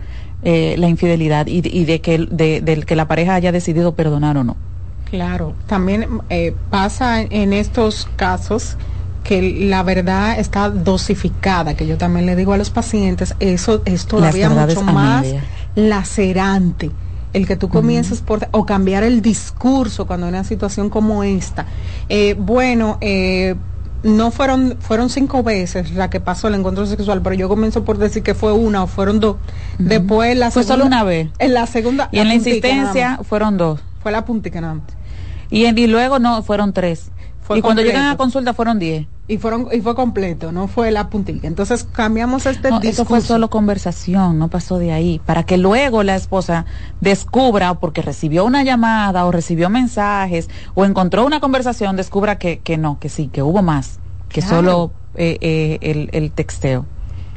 [0.43, 3.95] eh, la infidelidad y, de- y de que de, del que la pareja haya decidido
[3.95, 4.57] perdonar o no.
[5.13, 8.77] Claro, también eh, pasa en- estos casos
[9.23, 14.07] que la verdad está dosificada, que yo también le digo a los pacientes, eso es
[14.07, 15.23] todavía mucho más
[15.75, 16.89] lacerante.
[17.31, 21.67] El que tú comiences por, o cambiar el discurso cuando hay una situación como esta.
[22.09, 23.53] Eh, bueno, eh,
[24.01, 27.99] no fueron, fueron cinco veces la que pasó el encuentro sexual, pero yo comienzo por
[27.99, 29.35] decir que fue una o fueron dos.
[29.77, 31.29] Después la Fue solo segunda- una vez.
[31.37, 32.09] En la segunda.
[32.11, 33.79] Y en la insistencia fueron dos.
[34.01, 34.83] Fue la puntica nada más.
[35.53, 37.11] Y, en- y luego no, fueron tres.
[37.41, 39.05] Fue y cuando llegan a consulta fueron diez.
[39.27, 41.41] y fueron y fue completo, no fue la puntilla.
[41.47, 45.19] Entonces cambiamos este No, eso fue solo conversación, no pasó de ahí.
[45.25, 46.65] Para que luego la esposa
[47.01, 52.77] descubra, porque recibió una llamada o recibió mensajes o encontró una conversación, descubra que, que
[52.77, 53.99] no, que sí, que hubo más,
[54.29, 54.55] que Claro.
[54.55, 56.85] solo eh, eh, el, el texteo.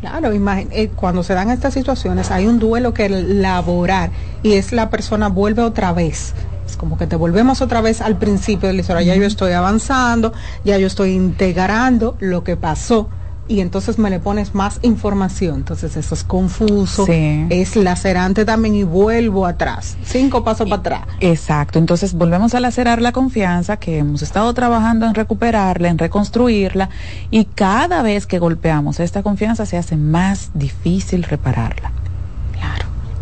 [0.01, 4.11] Claro, eh, cuando se dan estas situaciones hay un duelo que elaborar
[4.45, 6.33] y es la persona vuelve otra vez.
[6.67, 9.03] Es como que te volvemos otra vez al principio de la historia.
[9.03, 10.33] Ya yo estoy avanzando,
[10.65, 13.09] ya yo estoy integrando lo que pasó
[13.49, 15.59] y entonces me le pones más información.
[15.59, 17.47] Entonces eso es confuso, Sí.
[17.49, 19.97] es lacerante también y vuelvo atrás.
[20.05, 21.03] Cinco pasos para atrás.
[21.21, 26.91] Exacto, entonces volvemos a lacerar la confianza que hemos estado trabajando en recuperarla, en reconstruirla
[27.31, 31.93] y cada vez que golpeamos esta confianza se hace más difícil repararla.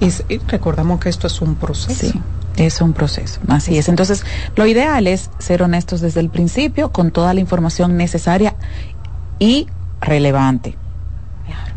[0.00, 2.06] Y, s- y recordamos que esto es un proceso.
[2.12, 2.20] Sí,
[2.56, 3.88] es un proceso, así es.
[3.88, 4.24] Entonces,
[4.56, 8.54] lo ideal es ser honestos desde el principio con toda la información necesaria
[9.38, 9.66] y
[10.00, 10.76] relevante.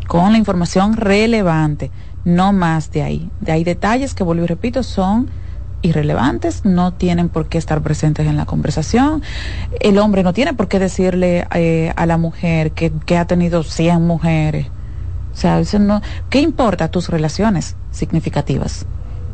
[0.06, 1.90] Con la información relevante,
[2.24, 3.30] no más de ahí.
[3.40, 5.28] De ahí detalles que, vuelvo y repito, son
[5.82, 9.22] irrelevantes, no tienen por qué estar presentes en la conversación.
[9.80, 13.62] El hombre no tiene por qué decirle eh, a la mujer que, que ha tenido
[13.62, 14.68] 100 mujeres.
[15.32, 16.00] O sea, eso no,
[16.30, 18.86] ¿qué importa tus relaciones significativas?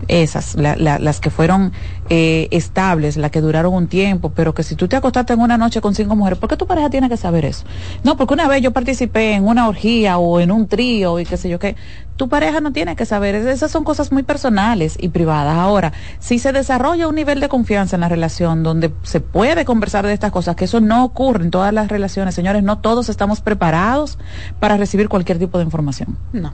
[0.09, 1.73] Esas, la- la- las que fueron
[2.11, 5.57] eh, estables, las que duraron un tiempo, pero que si tú te acostaste en una
[5.57, 7.65] noche con cinco mujeres, ¿por qué tu pareja tiene que saber eso?
[8.03, 11.37] No, porque una vez yo participé en una orgía o en un trío y qué
[11.37, 11.77] sé yo qué,
[12.17, 15.57] tu pareja no tiene que saber, Es- esas son cosas muy personales y privadas.
[15.57, 20.07] Ahora, si se desarrolla un nivel de confianza en la relación donde se puede conversar
[20.07, 23.41] de estas cosas, que eso no ocurre en todas las relaciones, señores, no todos estamos
[23.41, 24.19] preparados
[24.61, 26.19] para recibir cualquier tipo de información.
[26.33, 26.53] No.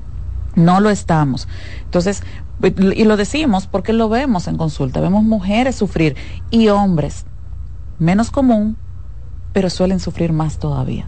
[0.56, 1.46] No lo estamos.
[1.84, 2.22] Entonces,
[2.62, 5.00] y lo decimos porque lo vemos en consulta.
[5.00, 6.16] Vemos mujeres sufrir
[6.50, 7.24] y hombres.
[7.98, 8.76] Menos común,
[9.52, 11.06] pero suelen sufrir más todavía.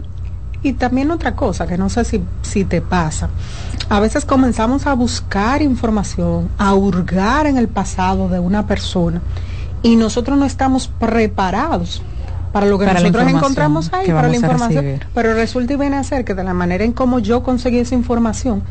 [0.63, 3.29] Y también otra cosa que no sé si, si te pasa.
[3.89, 9.21] A veces comenzamos a buscar información, a hurgar en el pasado de una persona
[9.83, 12.03] y nosotros no estamos preparados
[12.53, 15.01] para lo que Para nosotros encontramos ahí, para la información.
[15.15, 17.95] Pero resulta y viene a ser que de la manera en cómo yo conseguí esa
[17.95, 18.63] información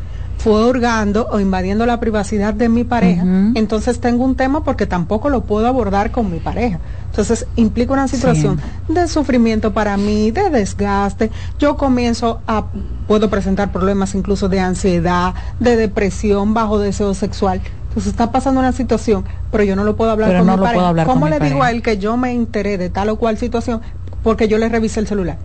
[0.42, 3.22] fue hurgando o invadiendo la privacidad de mi pareja.
[3.54, 6.80] Entonces tengo un tema porque tampoco lo puedo abordar con mi pareja.
[7.10, 11.30] Entonces implica una situación de sufrimiento para mí, de desgaste.
[11.60, 12.66] Yo comienzo a,
[13.06, 17.60] puedo presentar problemas incluso de ansiedad, de depresión, bajo deseo sexual.
[17.88, 20.62] Entonces está pasando una situación, pero yo no lo puedo hablar Pero con no mi
[20.64, 20.88] pareja.
[20.88, 21.66] hablar ¿Cómo con le digo pareja.
[21.66, 23.80] a él que yo me enteré de tal o cual situación
[24.24, 25.36] porque yo le revisé el celular?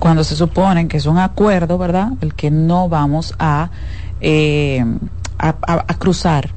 [0.00, 2.12] Cuando se supone que es un acuerdo, ¿verdad?
[2.22, 3.70] El que no vamos a,
[4.22, 4.82] eh,
[5.38, 6.50] a, cruzar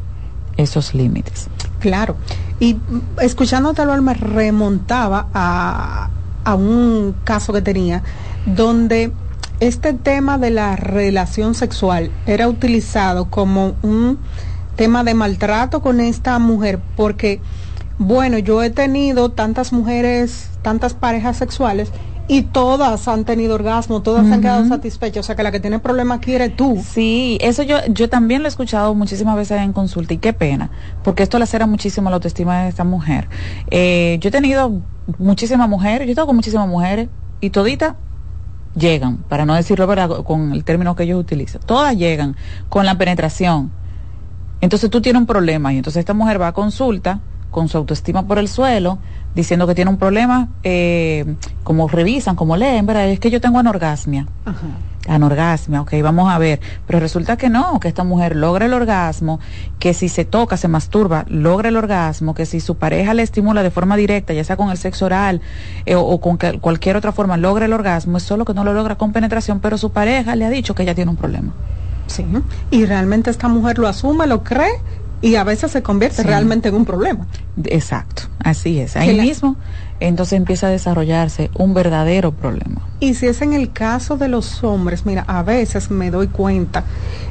[0.55, 1.49] esos límites.
[1.79, 2.15] Claro.
[2.61, 6.09] Y mm, escuchándotelo, me remontaba a,
[6.45, 8.01] a un caso que tenía
[8.45, 9.11] donde
[9.59, 14.19] este tema de la relación sexual era utilizado como un
[14.77, 17.41] tema de maltrato con esta mujer porque,
[17.97, 21.91] bueno, yo he tenido tantas mujeres, tantas parejas sexuales
[22.27, 25.79] Y todas han tenido orgasmo, todas han quedado satisfechas, o sea que la que tiene
[25.79, 26.81] problema quiere tú.
[26.85, 30.71] Sí, eso yo, yo también lo he escuchado muchísimas veces en consulta y qué pena,
[31.03, 33.27] porque esto le acera muchísimo la autoestima de esta mujer.
[33.71, 34.71] Eh, yo he tenido
[35.17, 37.09] muchísimas mujeres, yo tengo con muchísimas mujeres
[37.41, 37.95] y toditas
[38.75, 40.23] llegan, para no decirlo ¿verdad?
[40.23, 42.37] con el término que ellos utilizan, todas llegan
[42.69, 43.71] con la penetración.
[44.61, 47.19] Entonces tú tienes un problema y entonces esta mujer va a consulta
[47.53, 48.97] con su autoestima por el suelo,
[49.33, 53.07] diciendo que tiene un problema, eh, como revisan, como leen, ¿verdad?
[53.07, 54.27] Es que yo tengo anorgasmia.
[55.07, 56.59] Anorgasmia, ok, vamos a ver.
[56.87, 59.39] Pero resulta que no, que esta mujer logra el orgasmo,
[59.79, 63.63] que si se toca, se masturba, logra el orgasmo, que si su pareja le estimula
[63.63, 65.41] de forma directa, ya sea con el sexo oral
[65.85, 68.95] eh, o, con cualquier otra forma, logra el orgasmo, es solo que no lo logra
[68.95, 71.53] con penetración, pero su pareja le ha dicho que ella tiene un problema.
[72.07, 72.25] Sí,
[72.69, 74.73] y realmente esta mujer lo asume, lo cree
[75.23, 77.25] y a veces se convierte realmente en un problema.
[77.63, 78.97] Exacto, así es.
[78.97, 79.55] Ahí mismo
[80.01, 82.81] entonces empieza a desarrollarse un verdadero problema.
[82.99, 86.83] Y si es en el caso de los hombres, mira, a veces me doy cuenta,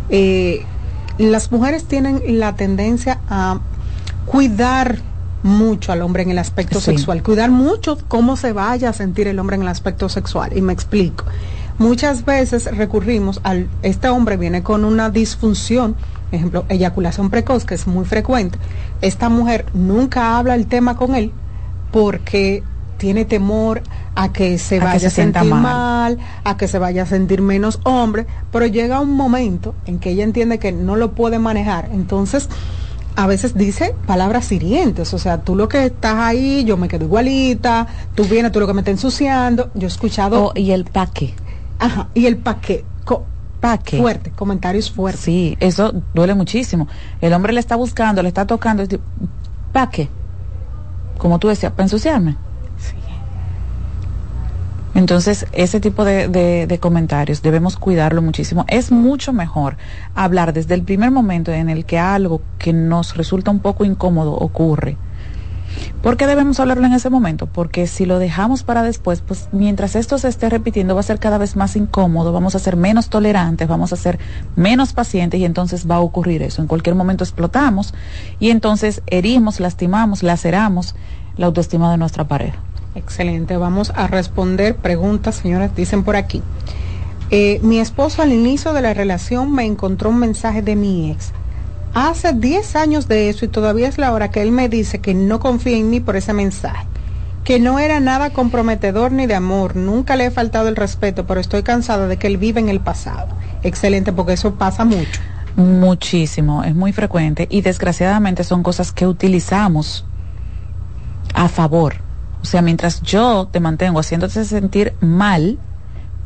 [0.08, 0.64] eh,
[1.18, 3.60] las mujeres tienen la tendencia a
[4.24, 5.00] cuidar
[5.42, 9.38] mucho al hombre en el aspecto sexual, cuidar mucho cómo se vaya a sentir el
[9.38, 10.56] hombre en el aspecto sexual.
[10.56, 11.26] Y me explico.
[11.76, 15.94] Muchas veces recurrimos al, este hombre viene con una disfunción
[16.32, 18.58] ejemplo, eyaculación precoz, que es muy frecuente,
[19.00, 21.32] esta mujer nunca habla el tema con él
[21.90, 22.62] porque
[22.96, 23.82] tiene temor
[24.14, 26.18] a que se vaya a sentir mal.
[26.44, 30.24] a que se vaya a sentir menos hombre, pero llega un momento en que ella
[30.24, 32.48] entiende que no lo puede manejar, entonces
[33.16, 37.04] a veces dice palabras hirientes, o sea, tú lo que estás ahí, yo me quedo
[37.04, 40.46] igualita, tú vienes, tú lo que me estás ensuciando, yo he escuchado...
[40.46, 41.34] Oh, y el paque.
[41.78, 42.36] Ajá, y el
[43.62, 43.98] paque.
[43.98, 45.22] Fuerte, comentarios fuertes.
[45.22, 46.88] Sí, eso duele muchísimo.
[47.20, 48.84] El hombre le está buscando, le está tocando,
[49.72, 50.08] ¿para qué?
[51.16, 52.32] Como tú decías, para ensuciarme.
[52.76, 52.96] Sí.
[54.94, 56.28] Entonces, ese tipo de,
[56.66, 58.64] de, comentarios debemos cuidarlo muchísimo.
[58.66, 59.76] Es mucho mejor
[60.16, 64.32] hablar desde el primer momento en el que algo que nos resulta un poco incómodo
[64.32, 64.96] ocurre
[66.02, 67.46] ¿Por qué debemos hablarlo en ese momento?
[67.46, 71.20] Porque si lo dejamos para después, pues mientras esto se esté repitiendo va a ser
[71.20, 74.18] cada vez más incómodo, vamos a ser menos tolerantes, vamos a ser
[74.56, 76.60] menos pacientes y entonces va a ocurrir eso.
[76.60, 77.94] En cualquier momento explotamos
[78.40, 80.96] y entonces herimos, lastimamos, laceramos
[81.36, 82.58] la autoestima de nuestra pareja.
[82.94, 86.42] Excelente, vamos a responder preguntas, señores, dicen por aquí.
[87.30, 91.32] Eh, mi esposo al inicio de la relación me encontró un mensaje de mi ex
[91.94, 95.12] Hace 10 años de eso y todavía es la hora que él me dice que
[95.12, 96.86] no confía en mí por ese mensaje,
[97.44, 101.38] que no era nada comprometedor ni de amor, nunca le he faltado el respeto, pero
[101.38, 103.28] estoy cansada de que él vive en el pasado.
[103.62, 105.20] Excelente, porque eso pasa mucho.
[105.54, 110.06] Muchísimo, es muy frecuente y desgraciadamente son cosas que utilizamos
[111.34, 111.96] a favor.
[112.42, 115.58] O sea, mientras yo te mantengo haciéndote sentir mal,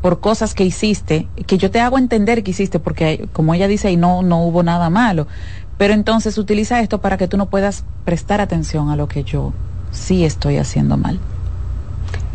[0.07, 3.89] por cosas que hiciste, que yo te hago entender que hiciste, porque como ella dice,
[3.89, 5.27] ahí no, no hubo nada malo.
[5.77, 9.51] Pero entonces utiliza esto para que tú no puedas prestar atención a lo que yo
[9.91, 11.19] sí estoy haciendo mal.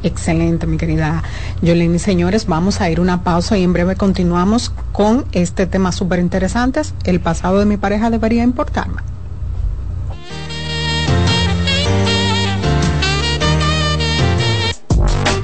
[0.03, 1.23] Excelente, mi querida
[1.63, 1.99] Yolini.
[1.99, 6.83] Señores, vamos a ir una pausa y en breve continuamos con este tema súper interesante.
[7.05, 9.01] El pasado de mi pareja debería importarme.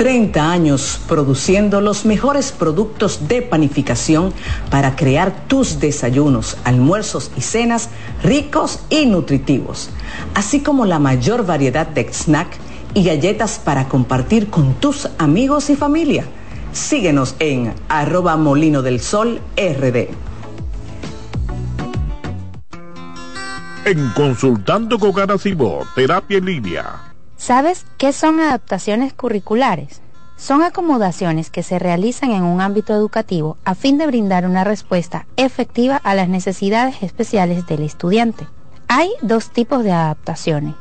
[0.00, 4.32] 30 años produciendo los mejores productos de panificación
[4.70, 7.90] para crear tus desayunos, almuerzos y cenas
[8.22, 9.90] ricos y nutritivos,
[10.32, 12.48] así como la mayor variedad de snack
[12.94, 16.24] y galletas para compartir con tus amigos y familia.
[16.72, 20.08] Síguenos en arroba molino del sol rd.
[23.84, 25.12] En Consultando con
[25.94, 27.09] Terapia en Línea
[27.40, 30.02] ¿Sabes qué son adaptaciones curriculares?
[30.36, 35.26] son acomodaciones que se realizan en un ámbito educativo a fin de brindar una respuesta
[35.36, 38.46] efectiva a las necesidades especiales del estudiante.
[38.88, 40.74] Hay dos tipos de adaptaciones.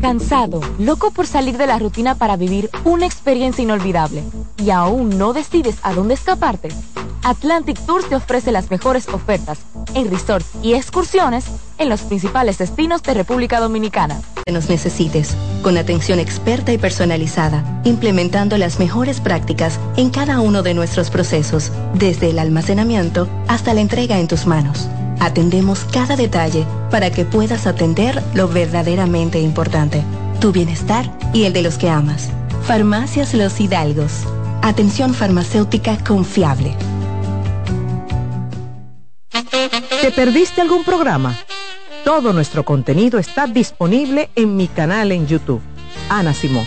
[0.00, 4.22] Cansado, loco por salir de la rutina para vivir una experiencia inolvidable
[4.58, 6.68] y aún no decides a dónde escaparte.
[7.22, 9.58] Atlantic Tours te ofrece las mejores ofertas
[9.94, 11.46] en resorts y excursiones
[11.78, 14.20] en los principales destinos de República Dominicana.
[14.48, 20.74] Nos necesites, con atención experta y personalizada, implementando las mejores prácticas en cada uno de
[20.74, 24.88] nuestros procesos, desde el almacenamiento hasta la entrega en tus manos.
[25.20, 30.02] Atendemos cada detalle para que puedas atender lo verdaderamente importante,
[30.40, 32.30] tu bienestar y el de los que amas.
[32.64, 34.24] Farmacias Los Hidalgos.
[34.62, 36.76] Atención farmacéutica confiable.
[40.00, 41.36] ¿Te perdiste algún programa?
[42.04, 45.60] Todo nuestro contenido está disponible en mi canal en YouTube.
[46.08, 46.66] Ana Simón.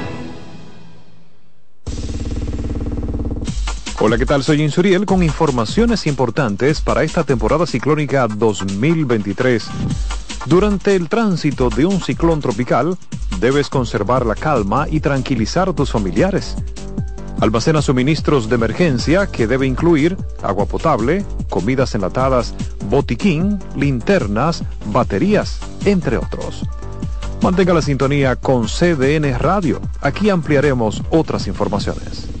[4.03, 4.41] Hola, ¿qué tal?
[4.41, 9.63] Soy Insuriel con informaciones importantes para esta temporada ciclónica 2023.
[10.47, 12.97] Durante el tránsito de un ciclón tropical,
[13.39, 16.55] debes conservar la calma y tranquilizar a tus familiares.
[17.41, 22.55] Almacena suministros de emergencia que debe incluir agua potable, comidas enlatadas,
[22.89, 26.63] botiquín, linternas, baterías, entre otros.
[27.43, 29.79] Mantenga la sintonía con CDN Radio.
[30.01, 32.40] Aquí ampliaremos otras informaciones.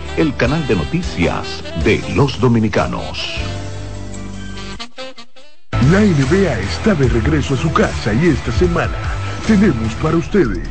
[0.17, 3.39] el canal de noticias de los dominicanos.
[5.89, 8.97] La NBA está de regreso a su casa y esta semana
[9.47, 10.67] tenemos para ustedes.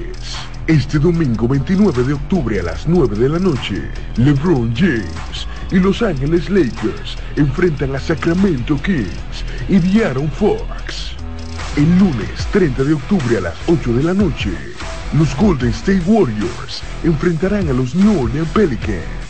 [0.66, 6.02] Este domingo 29 de octubre a las 9 de la noche, LeBron James y Los
[6.02, 11.16] Ángeles Lakers enfrentan a Sacramento Kings y De'Aaron Fox.
[11.76, 14.50] El lunes 30 de octubre a las 8 de la noche,
[15.14, 19.29] los Golden State Warriors enfrentarán a los New Orleans Pelicans.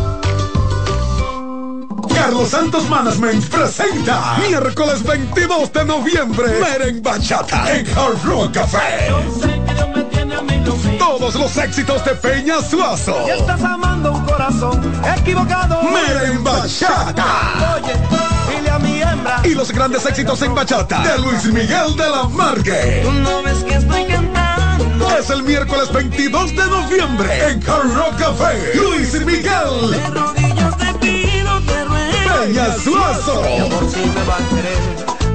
[2.21, 9.09] Carlos Santos Management presenta miércoles 22 de noviembre Meren Bachata en Hard Rock Café.
[10.99, 13.25] Todos los éxitos de Peña Suazo.
[13.25, 15.81] Y estás amando un corazón equivocado.
[15.81, 17.79] Meren Bachata.
[17.81, 17.93] Oye,
[18.55, 19.41] dile a mi hembra.
[19.43, 23.01] Y los grandes éxitos en bachata de Luis Miguel de la Margue.
[23.03, 25.09] Tú no ves que estoy cantando.
[25.17, 28.75] Es el miércoles 22 de noviembre en Hard Rock Café.
[28.75, 30.40] Luis Miguel.
[32.41, 33.41] Peña Suazo.
[33.43, 34.79] Mi amor, si me va a querer,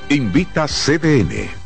[0.08, 1.65] Invita CDN.